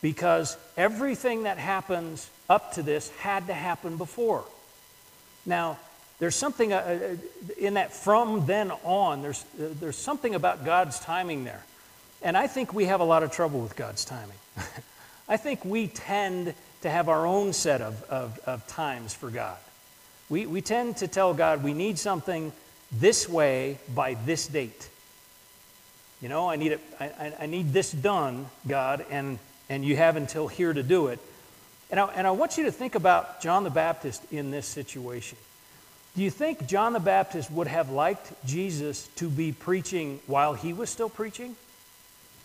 Because 0.00 0.56
everything 0.76 1.42
that 1.42 1.58
happens 1.58 2.30
up 2.48 2.74
to 2.74 2.82
this 2.82 3.10
had 3.18 3.48
to 3.48 3.54
happen 3.54 3.96
before. 3.96 4.44
Now, 5.44 5.78
there's 6.20 6.36
something 6.36 6.72
uh, 6.72 6.76
uh, 6.76 7.16
in 7.58 7.74
that 7.74 7.92
from 7.92 8.46
then 8.46 8.70
on, 8.84 9.22
there's, 9.22 9.42
uh, 9.58 9.68
there's 9.80 9.96
something 9.96 10.34
about 10.34 10.64
God's 10.64 11.00
timing 11.00 11.44
there. 11.44 11.64
And 12.22 12.36
I 12.36 12.46
think 12.46 12.74
we 12.74 12.84
have 12.84 13.00
a 13.00 13.04
lot 13.04 13.22
of 13.22 13.32
trouble 13.32 13.60
with 13.60 13.74
God's 13.74 14.04
timing. 14.04 14.36
I 15.28 15.38
think 15.38 15.64
we 15.64 15.88
tend 15.88 16.54
to 16.82 16.90
have 16.90 17.08
our 17.08 17.26
own 17.26 17.54
set 17.54 17.80
of, 17.80 18.02
of, 18.04 18.38
of 18.46 18.66
times 18.66 19.14
for 19.14 19.30
God. 19.30 19.56
We, 20.28 20.44
we 20.46 20.60
tend 20.60 20.98
to 20.98 21.08
tell 21.08 21.32
God 21.32 21.64
we 21.64 21.72
need 21.72 21.98
something 21.98 22.52
this 22.92 23.26
way 23.26 23.78
by 23.94 24.14
this 24.26 24.46
date. 24.46 24.90
You 26.20 26.28
know, 26.28 26.50
I 26.50 26.56
need, 26.56 26.72
it, 26.72 26.80
I, 27.00 27.32
I 27.40 27.46
need 27.46 27.72
this 27.72 27.90
done, 27.90 28.46
God, 28.68 29.06
and, 29.10 29.38
and 29.70 29.84
you 29.86 29.96
have 29.96 30.16
until 30.16 30.48
here 30.48 30.72
to 30.72 30.82
do 30.82 31.06
it. 31.06 31.18
And 31.90 31.98
I, 31.98 32.04
and 32.08 32.26
I 32.26 32.32
want 32.32 32.58
you 32.58 32.64
to 32.64 32.72
think 32.72 32.94
about 32.94 33.40
John 33.40 33.64
the 33.64 33.70
Baptist 33.70 34.22
in 34.30 34.50
this 34.50 34.66
situation. 34.66 35.38
Do 36.16 36.22
you 36.22 36.30
think 36.30 36.66
John 36.66 36.92
the 36.92 37.00
Baptist 37.00 37.50
would 37.50 37.68
have 37.68 37.90
liked 37.90 38.32
Jesus 38.44 39.08
to 39.16 39.28
be 39.28 39.52
preaching 39.52 40.20
while 40.26 40.54
he 40.54 40.72
was 40.72 40.90
still 40.90 41.08
preaching? 41.08 41.54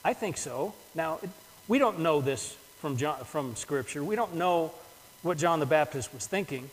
I 0.03 0.13
think 0.13 0.37
so. 0.37 0.73
Now, 0.93 1.19
we 1.67 1.79
don't 1.79 1.99
know 1.99 2.21
this 2.21 2.55
from, 2.79 2.97
John, 2.97 3.23
from 3.25 3.55
Scripture. 3.55 4.03
We 4.03 4.15
don't 4.15 4.35
know 4.35 4.71
what 5.23 5.39
John 5.39 5.59
the 5.59 5.65
Baptist 5.65 6.13
was 6.13 6.27
thinking. 6.27 6.69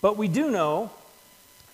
But 0.00 0.16
we 0.16 0.26
do 0.26 0.50
know 0.50 0.90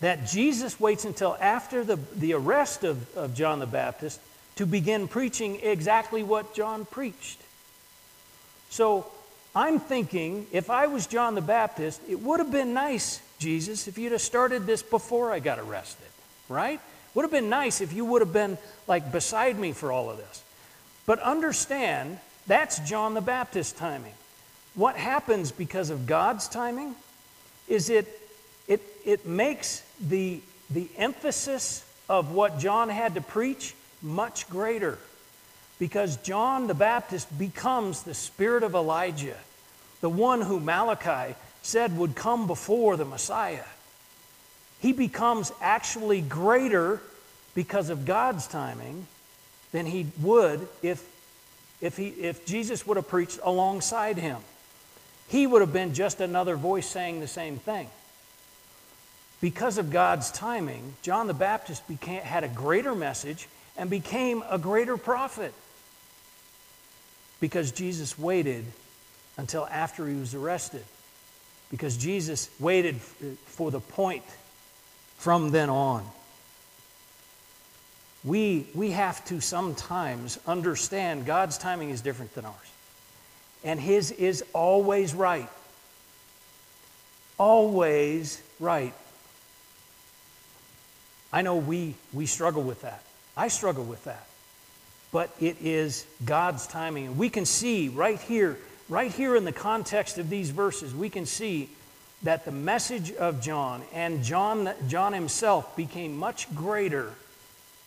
that 0.01 0.27
Jesus 0.27 0.79
waits 0.79 1.07
until 1.07 1.37
after 1.41 1.83
the, 1.83 1.97
the 2.15 2.35
arrest 2.35 2.85
of, 2.85 3.17
of 3.17 3.35
John 3.35 3.61
the 3.61 3.67
Baptist 3.67 4.21
to 4.57 4.67
begin 4.67 5.09
preaching 5.09 5.61
exactly 5.63 6.23
what 6.23 6.55
John 6.55 6.85
preached. 6.85 7.41
So 8.69 9.07
I'm 9.55 9.81
thinking 9.81 10.47
if 10.53 10.69
I 10.69 10.87
was 10.87 11.07
John 11.07 11.35
the 11.35 11.41
Baptist, 11.41 12.03
it 12.09 12.21
would 12.21 12.41
have 12.41 12.53
been 12.53 12.75
nice, 12.75 13.21
Jesus, 13.39 13.89
if 13.89 13.99
you'd 13.99 14.13
have 14.13 14.21
started 14.21 14.67
this 14.67 14.83
before 14.83 15.33
I 15.33 15.41
got 15.41 15.59
arrested, 15.59 16.07
right? 16.49 16.81
Would 17.15 17.23
have 17.23 17.31
been 17.31 17.49
nice 17.49 17.81
if 17.81 17.93
you 17.93 18.05
would 18.05 18.23
have 18.23 18.33
been 18.33 18.59
like 18.87 19.13
beside 19.13 19.59
me 19.59 19.73
for 19.73 19.91
all 19.91 20.11
of 20.11 20.19
this. 20.19 20.43
But 21.07 21.19
understand, 21.21 22.19
that's 22.47 22.79
John 22.81 23.15
the 23.15 23.21
Baptist 23.21 23.77
timing. 23.77 24.13
What 24.75 24.97
happens 24.97 25.53
because 25.53 25.91
of 25.91 26.07
God's 26.07 26.49
timing 26.49 26.95
is 27.69 27.89
it, 27.91 28.07
it, 28.69 28.83
it 29.05 29.27
makes 29.27 29.83
the, 30.01 30.41
the 30.71 30.89
emphasis 30.97 31.85
of 32.09 32.33
what 32.33 32.59
John 32.59 32.89
had 32.89 33.15
to 33.15 33.21
preach 33.21 33.75
much 34.03 34.49
greater 34.51 34.99
because 35.79 36.17
John 36.19 36.67
the 36.67 36.75
Baptist 36.75 37.37
becomes 37.39 38.03
the 38.03 38.15
spirit 38.15 38.63
of 38.63 38.75
Elijah, 38.75 39.37
the 40.01 40.11
one 40.11 40.41
who 40.41 40.61
Malachi 40.61 41.35
said 41.67 41.99
would 41.99 42.15
come 42.15 42.47
before 42.47 42.97
the 42.97 43.05
Messiah. 43.05 43.65
He 44.81 44.93
becomes 44.93 45.51
actually 45.61 46.21
greater 46.21 47.01
because 47.55 47.91
of 47.91 48.05
God's 48.05 48.47
timing 48.47 49.07
than 49.73 49.85
he 49.85 50.07
would 50.21 50.69
if, 50.83 51.05
if, 51.81 51.97
he, 51.97 52.09
if 52.09 52.47
Jesus 52.47 52.87
would 52.87 52.97
have 52.97 53.09
preached 53.09 53.41
alongside 53.43 54.17
him. 54.17 54.39
He 55.29 55.47
would 55.47 55.61
have 55.61 55.73
been 55.73 55.93
just 55.93 56.21
another 56.21 56.57
voice 56.57 56.87
saying 56.87 57.19
the 57.19 57.27
same 57.27 57.57
thing. 57.57 57.89
Because 59.41 59.77
of 59.77 59.91
God's 59.91 60.31
timing, 60.31 60.95
John 61.03 61.27
the 61.27 61.35
Baptist 61.35 61.87
became, 61.89 62.23
had 62.23 62.45
a 62.45 62.49
greater 62.49 62.95
message 62.95 63.49
and 63.77 63.91
became 63.91 64.45
a 64.49 64.57
greater 64.57 64.97
prophet 64.97 65.53
because 67.41 67.73
Jesus 67.73 68.17
waited 68.17 68.65
until 69.37 69.67
after 69.67 70.07
he 70.07 70.15
was 70.15 70.33
arrested. 70.35 70.85
Because 71.71 71.97
Jesus 71.97 72.49
waited 72.61 72.97
for 73.47 73.71
the 73.71 73.81
point 73.81 74.23
from 75.19 75.51
then 75.51 75.69
on. 75.69 76.05
We, 78.25 78.67
we 78.75 78.91
have 78.91 79.25
to 79.27 79.41
sometimes 79.41 80.39
understand 80.47 81.27
God's 81.27 81.59
timing 81.59 81.91
is 81.91 82.01
different 82.01 82.35
than 82.35 82.45
ours. 82.45 82.55
And 83.65 83.81
His 83.81 84.11
is 84.11 84.45
always 84.53 85.15
right. 85.15 85.49
Always 87.39 88.41
right. 88.59 88.95
I 91.33 91.43
know 91.43 91.57
we, 91.57 91.95
we 92.13 92.27
struggle 92.27 92.63
with 92.63 92.83
that. 92.83 93.03
I 93.37 93.49
struggle 93.49 93.85
with 93.85 94.05
that. 94.05 94.27
But 95.13 95.31
it 95.41 95.59
is 95.61 96.07
God's 96.25 96.67
timing. 96.67 97.07
And 97.07 97.19
we 97.19 97.29
can 97.29 97.45
see 97.45 97.89
right 97.89 98.21
here, 98.21 98.59
right 98.89 99.11
here 99.11 99.37
in 99.37 99.45
the 99.45 99.53
context 99.53 100.19
of 100.19 100.31
these 100.31 100.51
verses, 100.51 100.95
we 100.95 101.11
can 101.11 101.27
see 101.27 101.69
that 102.23 102.45
the 102.45 102.53
message 102.53 103.13
of 103.13 103.41
John 103.41 103.83
and 103.93 104.23
John, 104.23 104.71
John 104.89 105.13
himself 105.13 105.77
became 105.77 106.17
much 106.17 106.53
greater 106.55 107.13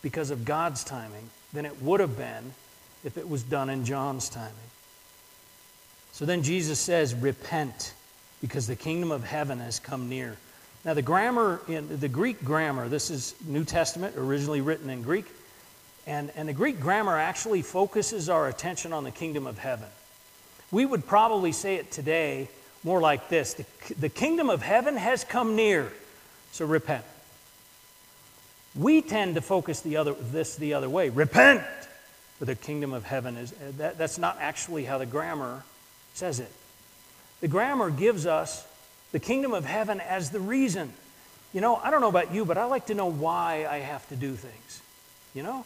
because 0.01 0.31
of 0.31 0.45
God's 0.45 0.83
timing 0.83 1.29
than 1.53 1.65
it 1.65 1.81
would 1.81 1.99
have 1.99 2.17
been 2.17 2.53
if 3.03 3.17
it 3.17 3.27
was 3.27 3.43
done 3.43 3.69
in 3.69 3.85
John's 3.85 4.29
timing. 4.29 4.53
So 6.11 6.25
then 6.25 6.43
Jesus 6.43 6.79
says, 6.79 7.13
Repent, 7.15 7.93
because 8.41 8.67
the 8.67 8.75
kingdom 8.75 9.11
of 9.11 9.23
heaven 9.23 9.59
has 9.59 9.79
come 9.79 10.09
near. 10.09 10.37
Now, 10.85 10.93
the 10.93 11.01
grammar, 11.01 11.61
in 11.67 11.99
the 11.99 12.07
Greek 12.07 12.43
grammar, 12.43 12.87
this 12.87 13.09
is 13.09 13.35
New 13.45 13.65
Testament, 13.65 14.15
originally 14.17 14.61
written 14.61 14.89
in 14.89 15.01
Greek, 15.01 15.25
and, 16.07 16.31
and 16.35 16.47
the 16.47 16.53
Greek 16.53 16.79
grammar 16.79 17.17
actually 17.17 17.61
focuses 17.61 18.29
our 18.29 18.47
attention 18.47 18.93
on 18.93 19.03
the 19.03 19.11
kingdom 19.11 19.45
of 19.45 19.57
heaven. 19.57 19.87
We 20.71 20.85
would 20.85 21.05
probably 21.05 21.51
say 21.51 21.75
it 21.75 21.91
today 21.91 22.49
more 22.83 23.01
like 23.01 23.29
this 23.29 23.55
the, 23.55 23.65
the 23.95 24.09
kingdom 24.09 24.49
of 24.49 24.61
heaven 24.61 24.95
has 24.95 25.23
come 25.23 25.55
near, 25.55 25.91
so 26.51 26.65
repent. 26.65 27.05
We 28.75 29.01
tend 29.01 29.35
to 29.35 29.41
focus 29.41 29.81
the 29.81 29.97
other, 29.97 30.13
this 30.13 30.55
the 30.55 30.73
other 30.75 30.89
way 30.89 31.09
repent, 31.09 31.63
for 32.37 32.45
the 32.45 32.55
kingdom 32.55 32.93
of 32.93 33.03
heaven 33.03 33.35
is. 33.35 33.51
Uh, 33.51 33.71
that, 33.77 33.97
that's 33.97 34.17
not 34.17 34.37
actually 34.39 34.85
how 34.85 34.97
the 34.97 35.05
grammar 35.05 35.63
says 36.13 36.39
it. 36.39 36.51
The 37.41 37.47
grammar 37.47 37.89
gives 37.89 38.25
us 38.25 38.65
the 39.11 39.19
kingdom 39.19 39.53
of 39.53 39.65
heaven 39.65 39.99
as 39.99 40.29
the 40.29 40.39
reason. 40.39 40.93
You 41.53 41.61
know, 41.61 41.75
I 41.77 41.89
don't 41.89 42.01
know 42.01 42.09
about 42.09 42.33
you, 42.33 42.45
but 42.45 42.57
I 42.57 42.65
like 42.65 42.87
to 42.87 42.93
know 42.93 43.07
why 43.07 43.65
I 43.69 43.79
have 43.79 44.07
to 44.09 44.15
do 44.15 44.35
things. 44.35 44.81
You 45.33 45.43
know? 45.43 45.65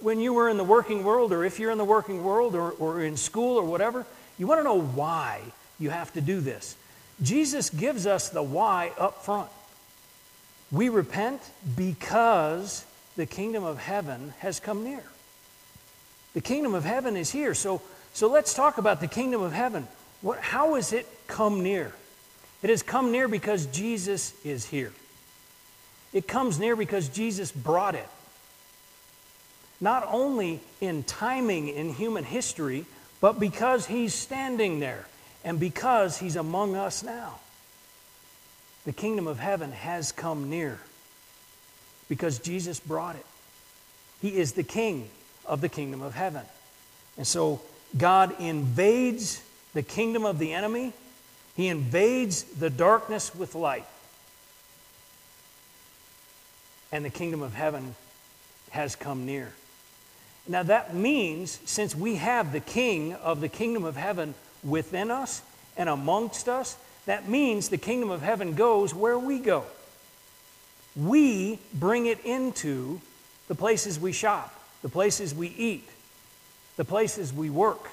When 0.00 0.20
you 0.20 0.32
were 0.32 0.48
in 0.48 0.56
the 0.56 0.64
working 0.64 1.04
world, 1.04 1.32
or 1.32 1.44
if 1.44 1.58
you're 1.58 1.70
in 1.70 1.78
the 1.78 1.84
working 1.84 2.22
world, 2.22 2.54
or, 2.54 2.70
or 2.72 3.02
in 3.02 3.16
school, 3.16 3.56
or 3.56 3.64
whatever, 3.64 4.06
you 4.38 4.46
want 4.46 4.60
to 4.60 4.64
know 4.64 4.80
why 4.80 5.40
you 5.78 5.90
have 5.90 6.12
to 6.12 6.20
do 6.20 6.40
this. 6.40 6.76
Jesus 7.22 7.70
gives 7.70 8.06
us 8.06 8.28
the 8.28 8.42
why 8.42 8.92
up 8.98 9.24
front. 9.24 9.50
We 10.70 10.88
repent 10.88 11.40
because 11.76 12.84
the 13.16 13.26
kingdom 13.26 13.64
of 13.64 13.78
heaven 13.78 14.32
has 14.38 14.60
come 14.60 14.84
near. 14.84 15.02
The 16.34 16.40
kingdom 16.40 16.74
of 16.74 16.84
heaven 16.84 17.16
is 17.16 17.30
here. 17.30 17.54
So, 17.54 17.82
so 18.12 18.28
let's 18.28 18.54
talk 18.54 18.78
about 18.78 19.00
the 19.00 19.08
kingdom 19.08 19.42
of 19.42 19.52
heaven. 19.52 19.88
What, 20.22 20.38
how 20.38 20.74
has 20.74 20.92
it 20.92 21.06
come 21.26 21.62
near? 21.62 21.92
It 22.62 22.70
has 22.70 22.82
come 22.82 23.10
near 23.10 23.26
because 23.26 23.66
Jesus 23.66 24.34
is 24.44 24.66
here. 24.66 24.92
It 26.12 26.28
comes 26.28 26.58
near 26.58 26.76
because 26.76 27.08
Jesus 27.08 27.50
brought 27.50 27.94
it. 27.94 28.08
Not 29.80 30.06
only 30.10 30.60
in 30.80 31.02
timing 31.02 31.68
in 31.68 31.94
human 31.94 32.24
history, 32.24 32.84
but 33.20 33.40
because 33.40 33.86
he's 33.86 34.14
standing 34.14 34.80
there 34.80 35.06
and 35.44 35.58
because 35.58 36.18
he's 36.18 36.36
among 36.36 36.76
us 36.76 37.02
now. 37.02 37.40
The 38.84 38.92
kingdom 38.92 39.26
of 39.26 39.38
heaven 39.38 39.72
has 39.72 40.12
come 40.12 40.50
near 40.50 40.78
because 42.08 42.38
Jesus 42.38 42.80
brought 42.80 43.16
it. 43.16 43.26
He 44.20 44.36
is 44.36 44.52
the 44.52 44.62
king 44.62 45.08
of 45.46 45.60
the 45.60 45.68
kingdom 45.68 46.02
of 46.02 46.14
heaven. 46.14 46.42
And 47.16 47.26
so 47.26 47.60
God 47.96 48.38
invades 48.40 49.42
the 49.74 49.82
kingdom 49.82 50.24
of 50.24 50.38
the 50.38 50.52
enemy, 50.52 50.92
he 51.54 51.68
invades 51.68 52.42
the 52.42 52.70
darkness 52.70 53.34
with 53.34 53.54
light. 53.54 53.86
And 56.90 57.04
the 57.04 57.10
kingdom 57.10 57.42
of 57.42 57.54
heaven 57.54 57.94
has 58.70 58.96
come 58.96 59.26
near. 59.26 59.52
Now, 60.48 60.62
that 60.64 60.94
means 60.94 61.60
since 61.64 61.94
we 61.94 62.16
have 62.16 62.52
the 62.52 62.60
king 62.60 63.14
of 63.14 63.40
the 63.40 63.48
kingdom 63.48 63.84
of 63.84 63.96
heaven 63.96 64.34
within 64.64 65.10
us 65.10 65.42
and 65.76 65.88
amongst 65.88 66.48
us, 66.48 66.76
that 67.06 67.28
means 67.28 67.68
the 67.68 67.78
kingdom 67.78 68.10
of 68.10 68.22
heaven 68.22 68.54
goes 68.54 68.94
where 68.94 69.18
we 69.18 69.38
go. 69.38 69.64
We 70.96 71.58
bring 71.72 72.06
it 72.06 72.24
into 72.24 73.00
the 73.48 73.54
places 73.54 73.98
we 73.98 74.12
shop, 74.12 74.54
the 74.82 74.88
places 74.88 75.34
we 75.34 75.48
eat, 75.48 75.88
the 76.76 76.84
places 76.84 77.32
we 77.32 77.50
work, 77.50 77.88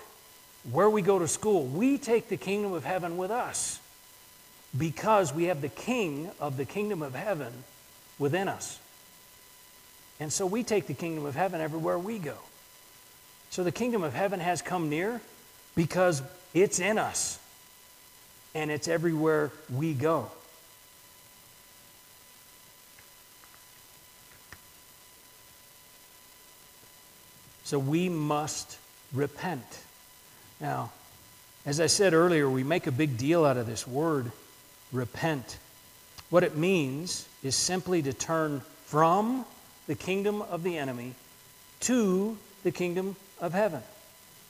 where 0.72 0.90
we 0.90 1.02
go 1.02 1.20
to 1.20 1.28
school, 1.28 1.66
we 1.66 1.98
take 1.98 2.30
the 2.30 2.38
kingdom 2.38 2.74
of 2.74 2.84
heaven 2.84 3.18
with 3.18 3.32
us 3.32 3.80
because 4.78 5.34
we 5.34 5.46
have 5.46 5.62
the 5.62 5.70
king 5.70 6.30
of 6.40 6.58
the 6.58 6.66
kingdom 6.66 7.02
of 7.02 7.16
heaven 7.16 7.52
within 8.20 8.48
us. 8.48 8.80
And 10.19 10.34
so 10.34 10.45
we 10.45 10.63
take 10.63 10.88
the 10.88 10.93
kingdom 10.93 11.25
of 11.25 11.36
heaven 11.36 11.62
everywhere 11.62 11.99
we 11.99 12.19
go. 12.19 12.36
So 13.49 13.63
the 13.63 13.71
kingdom 13.71 14.03
of 14.03 14.13
heaven 14.13 14.39
has 14.39 14.62
come 14.62 14.89
near 14.89 15.21
because 15.75 16.21
it's 16.53 16.80
in 16.80 16.97
us 16.97 17.39
and 18.56 18.71
it's 18.71 18.88
everywhere 18.88 19.51
we 19.73 19.93
go. 19.93 20.32
So 27.63 27.77
we 27.77 28.08
must 28.10 28.77
repent. 29.13 29.65
Now, 30.62 30.91
as 31.65 31.82
I 31.82 31.88
said 31.88 32.13
earlier, 32.13 32.49
we 32.49 32.63
make 32.63 32.88
a 32.88 32.91
big 32.91 33.17
deal 33.17 33.43
out 33.43 33.58
of 33.58 33.67
this 33.67 33.86
word, 33.86 34.32
repent. 34.93 35.58
What 36.30 36.43
it 36.43 36.56
means 36.56 37.27
is 37.43 37.56
simply 37.56 38.01
to 38.03 38.13
turn 38.13 38.62
from 38.86 39.45
the 39.88 39.95
kingdom 39.95 40.41
of 40.41 40.63
the 40.63 40.78
enemy 40.78 41.13
to 41.82 42.38
the 42.63 42.71
kingdom 42.71 43.15
of 43.39 43.54
heaven. 43.54 43.82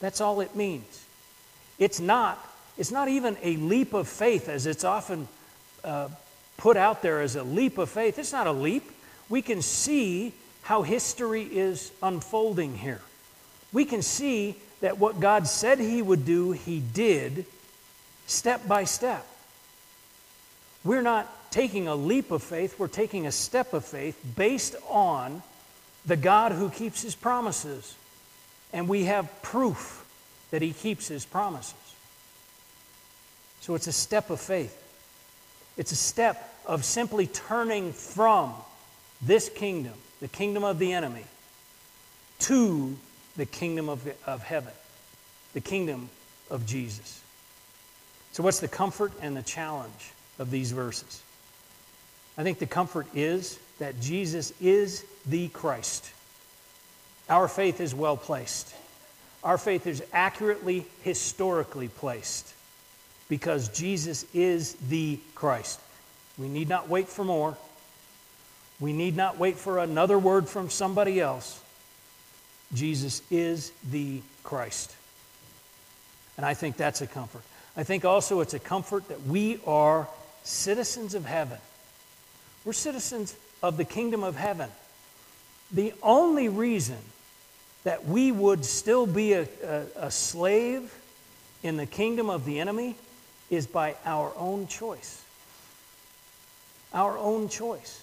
That's 0.00 0.20
all 0.20 0.40
it 0.40 0.54
means. 0.54 1.04
It's 1.78 2.00
not, 2.00 2.44
it's 2.76 2.90
not 2.90 3.08
even 3.08 3.36
a 3.42 3.56
leap 3.56 3.94
of 3.94 4.08
faith 4.08 4.48
as 4.48 4.66
it's 4.66 4.84
often 4.84 5.28
uh, 5.84 6.08
put 6.56 6.76
out 6.76 7.02
there 7.02 7.20
as 7.20 7.36
a 7.36 7.42
leap 7.42 7.78
of 7.78 7.88
faith. 7.88 8.18
It's 8.18 8.32
not 8.32 8.46
a 8.46 8.52
leap. 8.52 8.90
We 9.28 9.42
can 9.42 9.62
see 9.62 10.32
how 10.62 10.82
history 10.82 11.42
is 11.42 11.92
unfolding 12.02 12.76
here. 12.76 13.00
We 13.72 13.84
can 13.84 14.02
see 14.02 14.56
that 14.80 14.98
what 14.98 15.20
God 15.20 15.46
said 15.46 15.78
He 15.78 16.02
would 16.02 16.24
do, 16.24 16.52
He 16.52 16.80
did 16.80 17.46
step 18.26 18.66
by 18.66 18.84
step. 18.84 19.26
We're 20.84 21.02
not 21.02 21.30
taking 21.50 21.88
a 21.88 21.94
leap 21.94 22.30
of 22.30 22.42
faith, 22.42 22.78
we're 22.78 22.88
taking 22.88 23.26
a 23.26 23.32
step 23.32 23.72
of 23.72 23.84
faith 23.84 24.20
based 24.36 24.76
on 24.88 25.42
the 26.06 26.16
God 26.16 26.52
who 26.52 26.70
keeps 26.70 27.02
His 27.02 27.14
promises. 27.14 27.94
And 28.72 28.88
we 28.88 29.04
have 29.04 29.42
proof 29.42 30.04
that 30.50 30.62
He 30.62 30.72
keeps 30.72 31.08
His 31.08 31.24
promises. 31.24 31.74
So 33.60 33.74
it's 33.74 33.86
a 33.86 33.92
step 33.92 34.30
of 34.30 34.40
faith. 34.40 34.76
It's 35.76 35.92
a 35.92 35.96
step 35.96 36.54
of 36.66 36.84
simply 36.84 37.26
turning 37.26 37.92
from 37.92 38.54
this 39.22 39.48
kingdom, 39.48 39.94
the 40.20 40.28
kingdom 40.28 40.64
of 40.64 40.78
the 40.78 40.92
enemy, 40.92 41.24
to 42.40 42.96
the 43.36 43.46
kingdom 43.46 43.88
of, 43.88 44.06
of 44.26 44.42
heaven, 44.42 44.72
the 45.54 45.60
kingdom 45.60 46.10
of 46.50 46.66
Jesus. 46.66 47.22
So, 48.32 48.42
what's 48.42 48.60
the 48.60 48.68
comfort 48.68 49.12
and 49.20 49.36
the 49.36 49.42
challenge 49.42 50.12
of 50.38 50.50
these 50.50 50.72
verses? 50.72 51.22
I 52.38 52.44
think 52.44 52.60
the 52.60 52.66
comfort 52.66 53.08
is 53.14 53.58
that 53.80 54.00
Jesus 54.00 54.52
is 54.60 55.04
the 55.26 55.48
Christ. 55.48 56.12
Our 57.28 57.48
faith 57.48 57.80
is 57.80 57.94
well 57.94 58.16
placed. 58.16 58.72
Our 59.42 59.58
faith 59.58 59.86
is 59.88 60.02
accurately, 60.12 60.86
historically 61.02 61.88
placed 61.88 62.54
because 63.28 63.68
Jesus 63.68 64.24
is 64.32 64.74
the 64.88 65.18
Christ. 65.34 65.80
We 66.38 66.48
need 66.48 66.68
not 66.68 66.88
wait 66.88 67.08
for 67.08 67.24
more. 67.24 67.56
We 68.80 68.92
need 68.92 69.16
not 69.16 69.38
wait 69.38 69.56
for 69.56 69.78
another 69.78 70.18
word 70.18 70.48
from 70.48 70.70
somebody 70.70 71.20
else. 71.20 71.60
Jesus 72.72 73.22
is 73.30 73.72
the 73.90 74.22
Christ. 74.44 74.94
And 76.36 76.46
I 76.46 76.54
think 76.54 76.76
that's 76.76 77.00
a 77.00 77.06
comfort. 77.06 77.42
I 77.76 77.82
think 77.82 78.04
also 78.04 78.40
it's 78.40 78.54
a 78.54 78.60
comfort 78.60 79.08
that 79.08 79.22
we 79.24 79.60
are 79.66 80.08
citizens 80.44 81.14
of 81.14 81.24
heaven. 81.24 81.58
We're 82.64 82.72
citizens 82.72 83.36
of 83.62 83.76
the 83.76 83.84
kingdom 83.84 84.22
of 84.22 84.36
heaven. 84.36 84.70
The 85.70 85.92
only 86.02 86.48
reason 86.48 86.98
that 87.84 88.06
we 88.06 88.32
would 88.32 88.64
still 88.64 89.06
be 89.06 89.32
a, 89.32 89.48
a, 89.64 89.84
a 89.96 90.10
slave 90.10 90.94
in 91.62 91.76
the 91.76 91.86
kingdom 91.86 92.30
of 92.30 92.44
the 92.44 92.60
enemy 92.60 92.96
is 93.50 93.66
by 93.66 93.96
our 94.04 94.32
own 94.36 94.66
choice. 94.66 95.22
Our 96.92 97.16
own 97.18 97.48
choice. 97.48 98.02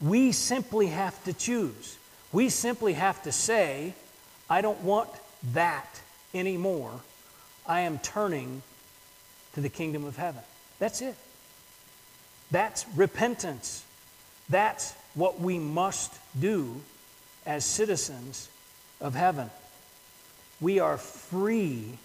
We 0.00 0.32
simply 0.32 0.86
have 0.86 1.22
to 1.24 1.32
choose. 1.32 1.98
We 2.32 2.48
simply 2.48 2.94
have 2.94 3.22
to 3.24 3.32
say, 3.32 3.94
I 4.48 4.60
don't 4.60 4.80
want 4.82 5.10
that 5.52 6.00
anymore. 6.32 7.00
I 7.66 7.80
am 7.80 7.98
turning 7.98 8.62
to 9.54 9.60
the 9.60 9.68
kingdom 9.68 10.04
of 10.04 10.16
heaven. 10.16 10.42
That's 10.78 11.02
it. 11.02 11.16
That's 12.50 12.86
repentance. 12.96 13.84
That's 14.48 14.92
what 15.14 15.40
we 15.40 15.58
must 15.58 16.12
do 16.38 16.80
as 17.46 17.64
citizens 17.64 18.48
of 19.00 19.14
heaven. 19.14 19.50
We 20.60 20.78
are 20.78 20.98
free 20.98 21.98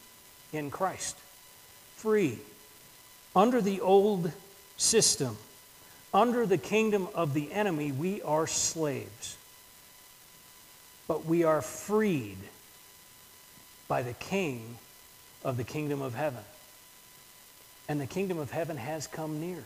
in 0.53 0.71
Christ. 0.71 1.17
Free. 1.97 2.39
Under 3.35 3.61
the 3.61 3.81
old 3.81 4.31
system, 4.77 5.37
under 6.13 6.45
the 6.45 6.57
kingdom 6.57 7.07
of 7.13 7.33
the 7.33 7.51
enemy, 7.51 7.91
we 7.91 8.21
are 8.21 8.47
slaves. 8.47 9.37
But 11.07 11.25
we 11.25 11.43
are 11.43 11.61
freed 11.61 12.37
by 13.87 14.01
the 14.01 14.13
King 14.13 14.77
of 15.43 15.57
the 15.57 15.63
kingdom 15.63 16.01
of 16.01 16.15
heaven. 16.15 16.43
And 17.87 17.99
the 17.99 18.07
kingdom 18.07 18.39
of 18.39 18.51
heaven 18.51 18.77
has 18.77 19.05
come 19.05 19.39
near. 19.39 19.63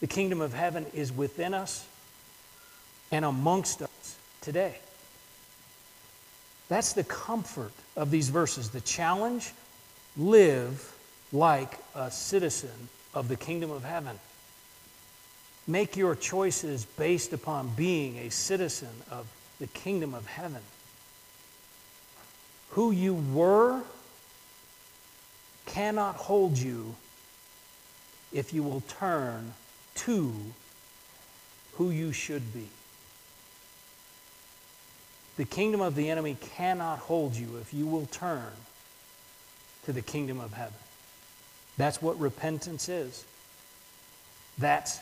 The 0.00 0.06
kingdom 0.06 0.40
of 0.40 0.54
heaven 0.54 0.86
is 0.94 1.12
within 1.12 1.54
us 1.54 1.86
and 3.12 3.24
amongst 3.24 3.82
us 3.82 4.16
today. 4.40 4.76
That's 6.68 6.92
the 6.92 7.04
comfort 7.04 7.72
of 7.96 8.10
these 8.10 8.28
verses. 8.30 8.70
The 8.70 8.80
challenge 8.80 9.52
live 10.16 10.96
like 11.32 11.78
a 11.94 12.10
citizen 12.10 12.88
of 13.12 13.28
the 13.28 13.36
kingdom 13.36 13.70
of 13.70 13.84
heaven. 13.84 14.18
Make 15.66 15.96
your 15.96 16.14
choices 16.14 16.84
based 16.84 17.32
upon 17.32 17.68
being 17.76 18.18
a 18.18 18.30
citizen 18.30 18.88
of 19.10 19.26
the 19.58 19.66
kingdom 19.66 20.14
of 20.14 20.26
heaven. 20.26 20.62
Who 22.70 22.90
you 22.90 23.14
were 23.14 23.82
cannot 25.66 26.16
hold 26.16 26.56
you 26.56 26.94
if 28.32 28.54
you 28.54 28.62
will 28.62 28.82
turn 28.82 29.52
to 29.96 30.32
who 31.74 31.90
you 31.90 32.12
should 32.12 32.52
be. 32.52 32.68
The 35.36 35.44
kingdom 35.44 35.80
of 35.80 35.94
the 35.94 36.10
enemy 36.10 36.36
cannot 36.54 36.98
hold 36.98 37.34
you 37.34 37.56
if 37.60 37.72
you 37.72 37.86
will 37.86 38.06
turn 38.06 38.52
to 39.86 39.92
the 39.92 40.02
kingdom 40.02 40.40
of 40.40 40.52
heaven. 40.52 40.74
That's 41.78 42.02
what 42.02 42.20
repentance 42.20 42.88
is. 42.90 43.24
That's, 44.58 45.00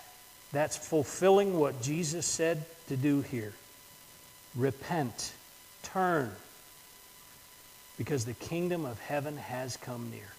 that's 0.52 0.76
fulfilling 0.76 1.58
what 1.58 1.82
Jesus 1.82 2.26
said 2.26 2.64
to 2.86 2.96
do 2.96 3.22
here. 3.22 3.52
Repent, 4.54 5.32
turn, 5.82 6.30
because 7.96 8.24
the 8.24 8.34
kingdom 8.34 8.84
of 8.84 9.00
heaven 9.00 9.36
has 9.36 9.76
come 9.76 10.08
near. 10.12 10.30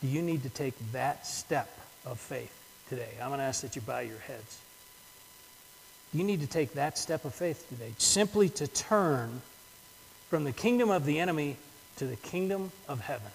Do 0.00 0.08
you 0.08 0.22
need 0.22 0.42
to 0.44 0.48
take 0.48 0.74
that 0.92 1.26
step 1.26 1.68
of 2.06 2.18
faith 2.18 2.61
today? 2.92 3.08
I'm 3.22 3.28
going 3.28 3.38
to 3.38 3.44
ask 3.44 3.62
that 3.62 3.74
you 3.74 3.80
bow 3.80 4.00
your 4.00 4.18
heads. 4.18 4.60
You 6.12 6.24
need 6.24 6.42
to 6.42 6.46
take 6.46 6.74
that 6.74 6.98
step 6.98 7.24
of 7.24 7.34
faith 7.34 7.66
today, 7.70 7.94
simply 7.96 8.50
to 8.50 8.66
turn 8.66 9.40
from 10.28 10.44
the 10.44 10.52
kingdom 10.52 10.90
of 10.90 11.06
the 11.06 11.18
enemy 11.18 11.56
to 11.96 12.06
the 12.06 12.16
kingdom 12.16 12.70
of 12.88 13.00
heaven. 13.00 13.30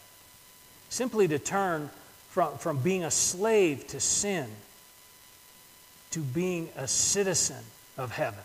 Simply 0.89 1.27
to 1.29 1.39
turn 1.39 1.89
from, 2.29 2.55
from 2.59 2.77
being 2.77 3.03
a 3.03 3.09
slave 3.09 3.87
to 3.87 3.99
sin 3.99 4.47
to 6.11 6.19
being 6.19 6.69
a 6.77 6.87
citizen 6.87 7.63
of 7.97 8.11
heaven. 8.11 8.43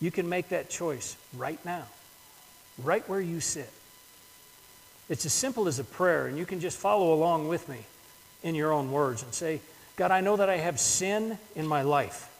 You 0.00 0.12
can 0.12 0.28
make 0.28 0.50
that 0.50 0.70
choice 0.70 1.16
right 1.36 1.62
now, 1.64 1.82
right 2.80 3.06
where 3.08 3.20
you 3.20 3.40
sit. 3.40 3.70
It's 5.08 5.26
as 5.26 5.32
simple 5.32 5.66
as 5.66 5.80
a 5.80 5.84
prayer, 5.84 6.28
and 6.28 6.38
you 6.38 6.46
can 6.46 6.60
just 6.60 6.78
follow 6.78 7.12
along 7.12 7.48
with 7.48 7.68
me 7.68 7.78
in 8.44 8.54
your 8.54 8.72
own 8.72 8.92
words 8.92 9.24
and 9.24 9.34
say, 9.34 9.60
God, 9.96 10.12
I 10.12 10.20
know 10.20 10.36
that 10.36 10.48
I 10.48 10.58
have 10.58 10.78
sin 10.78 11.38
in 11.56 11.66
my 11.66 11.82
life. 11.82 12.30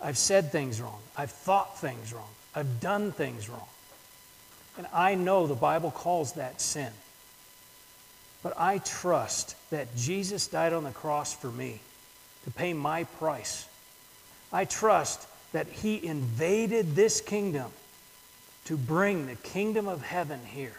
I've 0.00 0.18
said 0.18 0.50
things 0.50 0.80
wrong. 0.80 0.98
I've 1.16 1.30
thought 1.30 1.78
things 1.78 2.12
wrong. 2.12 2.28
I've 2.56 2.80
done 2.80 3.12
things 3.12 3.48
wrong. 3.48 3.68
And 4.78 4.86
I 4.92 5.14
know 5.14 5.46
the 5.46 5.54
Bible 5.54 5.90
calls 5.90 6.32
that 6.32 6.60
sin. 6.60 6.90
But 8.42 8.54
I 8.58 8.78
trust 8.78 9.54
that 9.70 9.94
Jesus 9.96 10.48
died 10.48 10.72
on 10.72 10.82
the 10.82 10.90
cross 10.90 11.32
for 11.32 11.48
me 11.48 11.80
to 12.44 12.50
pay 12.50 12.72
my 12.72 13.04
price. 13.04 13.66
I 14.52 14.64
trust 14.64 15.28
that 15.52 15.68
He 15.68 16.04
invaded 16.04 16.96
this 16.96 17.20
kingdom 17.20 17.70
to 18.64 18.76
bring 18.76 19.26
the 19.26 19.36
kingdom 19.36 19.86
of 19.86 20.02
heaven 20.02 20.40
here. 20.44 20.74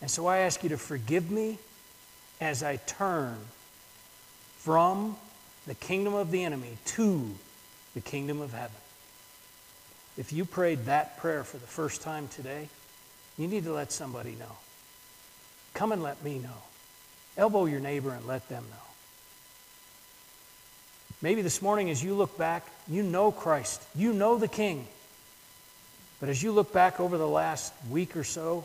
And 0.00 0.10
so 0.10 0.26
I 0.26 0.38
ask 0.38 0.62
you 0.62 0.68
to 0.70 0.78
forgive 0.78 1.30
me 1.30 1.58
as 2.40 2.62
I 2.62 2.76
turn 2.76 3.36
from 4.58 5.16
the 5.66 5.74
kingdom 5.74 6.14
of 6.14 6.30
the 6.30 6.44
enemy 6.44 6.78
to 6.86 7.34
the 7.94 8.00
kingdom 8.00 8.40
of 8.40 8.52
heaven. 8.52 8.76
If 10.16 10.32
you 10.32 10.44
prayed 10.44 10.86
that 10.86 11.18
prayer 11.18 11.44
for 11.44 11.58
the 11.58 11.66
first 11.66 12.02
time 12.02 12.28
today, 12.28 12.68
you 13.36 13.46
need 13.46 13.64
to 13.64 13.72
let 13.72 13.92
somebody 13.92 14.32
know. 14.38 14.56
Come 15.74 15.92
and 15.92 16.02
let 16.02 16.22
me 16.24 16.38
know. 16.38 16.62
Elbow 17.36 17.66
your 17.66 17.80
neighbor 17.80 18.10
and 18.10 18.26
let 18.26 18.48
them 18.48 18.64
know. 18.68 18.76
Maybe 21.22 21.42
this 21.42 21.62
morning, 21.62 21.90
as 21.90 22.02
you 22.02 22.14
look 22.14 22.36
back, 22.38 22.66
you 22.88 23.02
know 23.02 23.30
Christ, 23.32 23.82
you 23.94 24.12
know 24.12 24.38
the 24.38 24.48
King. 24.48 24.86
But 26.20 26.28
as 26.28 26.42
you 26.42 26.52
look 26.52 26.72
back 26.72 27.00
over 27.00 27.16
the 27.16 27.28
last 27.28 27.72
week 27.90 28.16
or 28.16 28.24
so, 28.24 28.64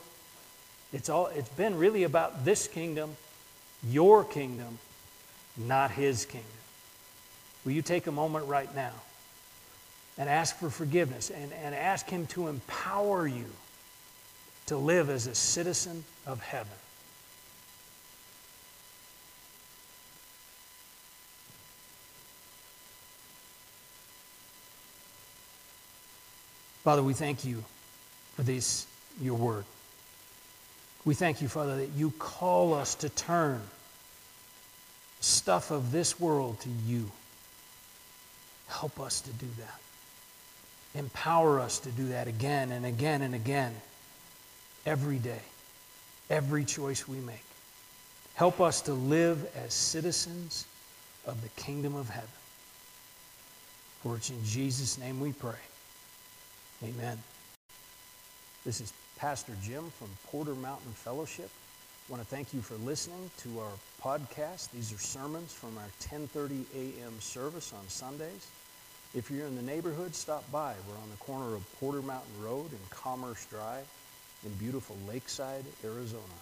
it's, 0.92 1.10
all, 1.10 1.28
it's 1.28 1.50
been 1.50 1.78
really 1.78 2.04
about 2.04 2.46
this 2.46 2.68
kingdom, 2.68 3.16
your 3.88 4.24
kingdom, 4.24 4.78
not 5.58 5.92
his 5.92 6.26
kingdom. 6.26 6.50
Will 7.66 7.72
you 7.74 7.82
take 7.82 8.08
a 8.08 8.12
moment 8.12 8.48
right 8.48 8.74
now 8.76 8.94
and 10.18 10.30
ask 10.30 10.58
for 10.58 10.70
forgiveness 10.70 11.30
and, 11.30 11.52
and 11.54 11.74
ask 11.74 12.10
Him 12.10 12.28
to 12.28 12.48
empower 12.48 13.28
you 13.28 13.46
to 14.68 14.78
live 14.78 15.10
as 15.10 15.28
a 15.28 15.36
citizen 15.36 16.04
of 16.26 16.42
heaven. 16.42 16.72
Father, 26.84 27.02
we 27.02 27.14
thank 27.14 27.46
you 27.46 27.64
for 28.36 28.44
this, 28.44 28.86
your 29.22 29.36
word. 29.36 29.64
We 31.06 31.14
thank 31.14 31.42
you, 31.42 31.48
Father, 31.48 31.78
that 31.78 31.90
you 31.90 32.12
call 32.12 32.74
us 32.74 32.96
to 32.96 33.10
turn 33.10 33.62
stuff 35.20 35.72
of 35.72 35.92
this 35.92 36.20
world 36.20 36.60
to 36.62 36.70
you. 36.86 37.10
Help 38.68 39.00
us 39.00 39.22
to 39.22 39.32
do 39.32 39.48
that. 39.60 41.00
Empower 41.00 41.60
us 41.60 41.80
to 41.80 41.90
do 41.92 42.08
that 42.10 42.28
again 42.28 42.72
and 42.72 42.86
again 42.86 43.22
and 43.22 43.36
again, 43.36 43.74
every 44.86 45.18
day, 45.18 45.42
every 46.30 46.64
choice 46.64 47.08
we 47.08 47.18
make. 47.18 47.44
Help 48.36 48.62
us 48.62 48.82
to 48.82 48.94
live 48.94 49.50
as 49.56 49.74
citizens 49.74 50.66
of 51.26 51.42
the 51.42 51.50
kingdom 51.62 51.96
of 51.96 52.10
heaven. 52.10 52.30
For 54.02 54.16
it's 54.16 54.30
in 54.30 54.44
Jesus' 54.44 54.98
name 54.98 55.20
we 55.20 55.34
pray. 55.34 55.54
Amen. 56.84 57.18
This 58.66 58.82
is 58.82 58.94
Pastor 59.24 59.54
Jim 59.64 59.90
from 59.98 60.10
Porter 60.28 60.54
Mountain 60.54 60.92
Fellowship. 60.92 61.50
I 61.50 62.12
want 62.12 62.22
to 62.22 62.28
thank 62.28 62.54
you 62.54 62.60
for 62.60 62.76
listening 62.84 63.32
to 63.38 63.62
our 63.62 63.72
podcast. 64.02 64.70
These 64.72 64.92
are 64.92 64.98
sermons 64.98 65.54
from 65.54 65.78
our 65.78 65.88
10:30 66.02 66.66
a.m. 66.76 67.14
service 67.22 67.72
on 67.72 67.88
Sundays. 67.88 68.46
If 69.16 69.32
you're 69.32 69.48
in 69.48 69.56
the 69.56 69.62
neighborhood, 69.62 70.14
stop 70.14 70.44
by. 70.52 70.76
We're 70.90 71.02
on 71.02 71.10
the 71.10 71.24
corner 71.24 71.56
of 71.56 71.64
Porter 71.80 72.02
Mountain 72.02 72.44
Road 72.44 72.70
and 72.72 72.90
Commerce 72.90 73.46
Drive 73.46 73.88
in 74.44 74.52
beautiful 74.56 74.98
Lakeside, 75.08 75.64
Arizona. 75.86 76.38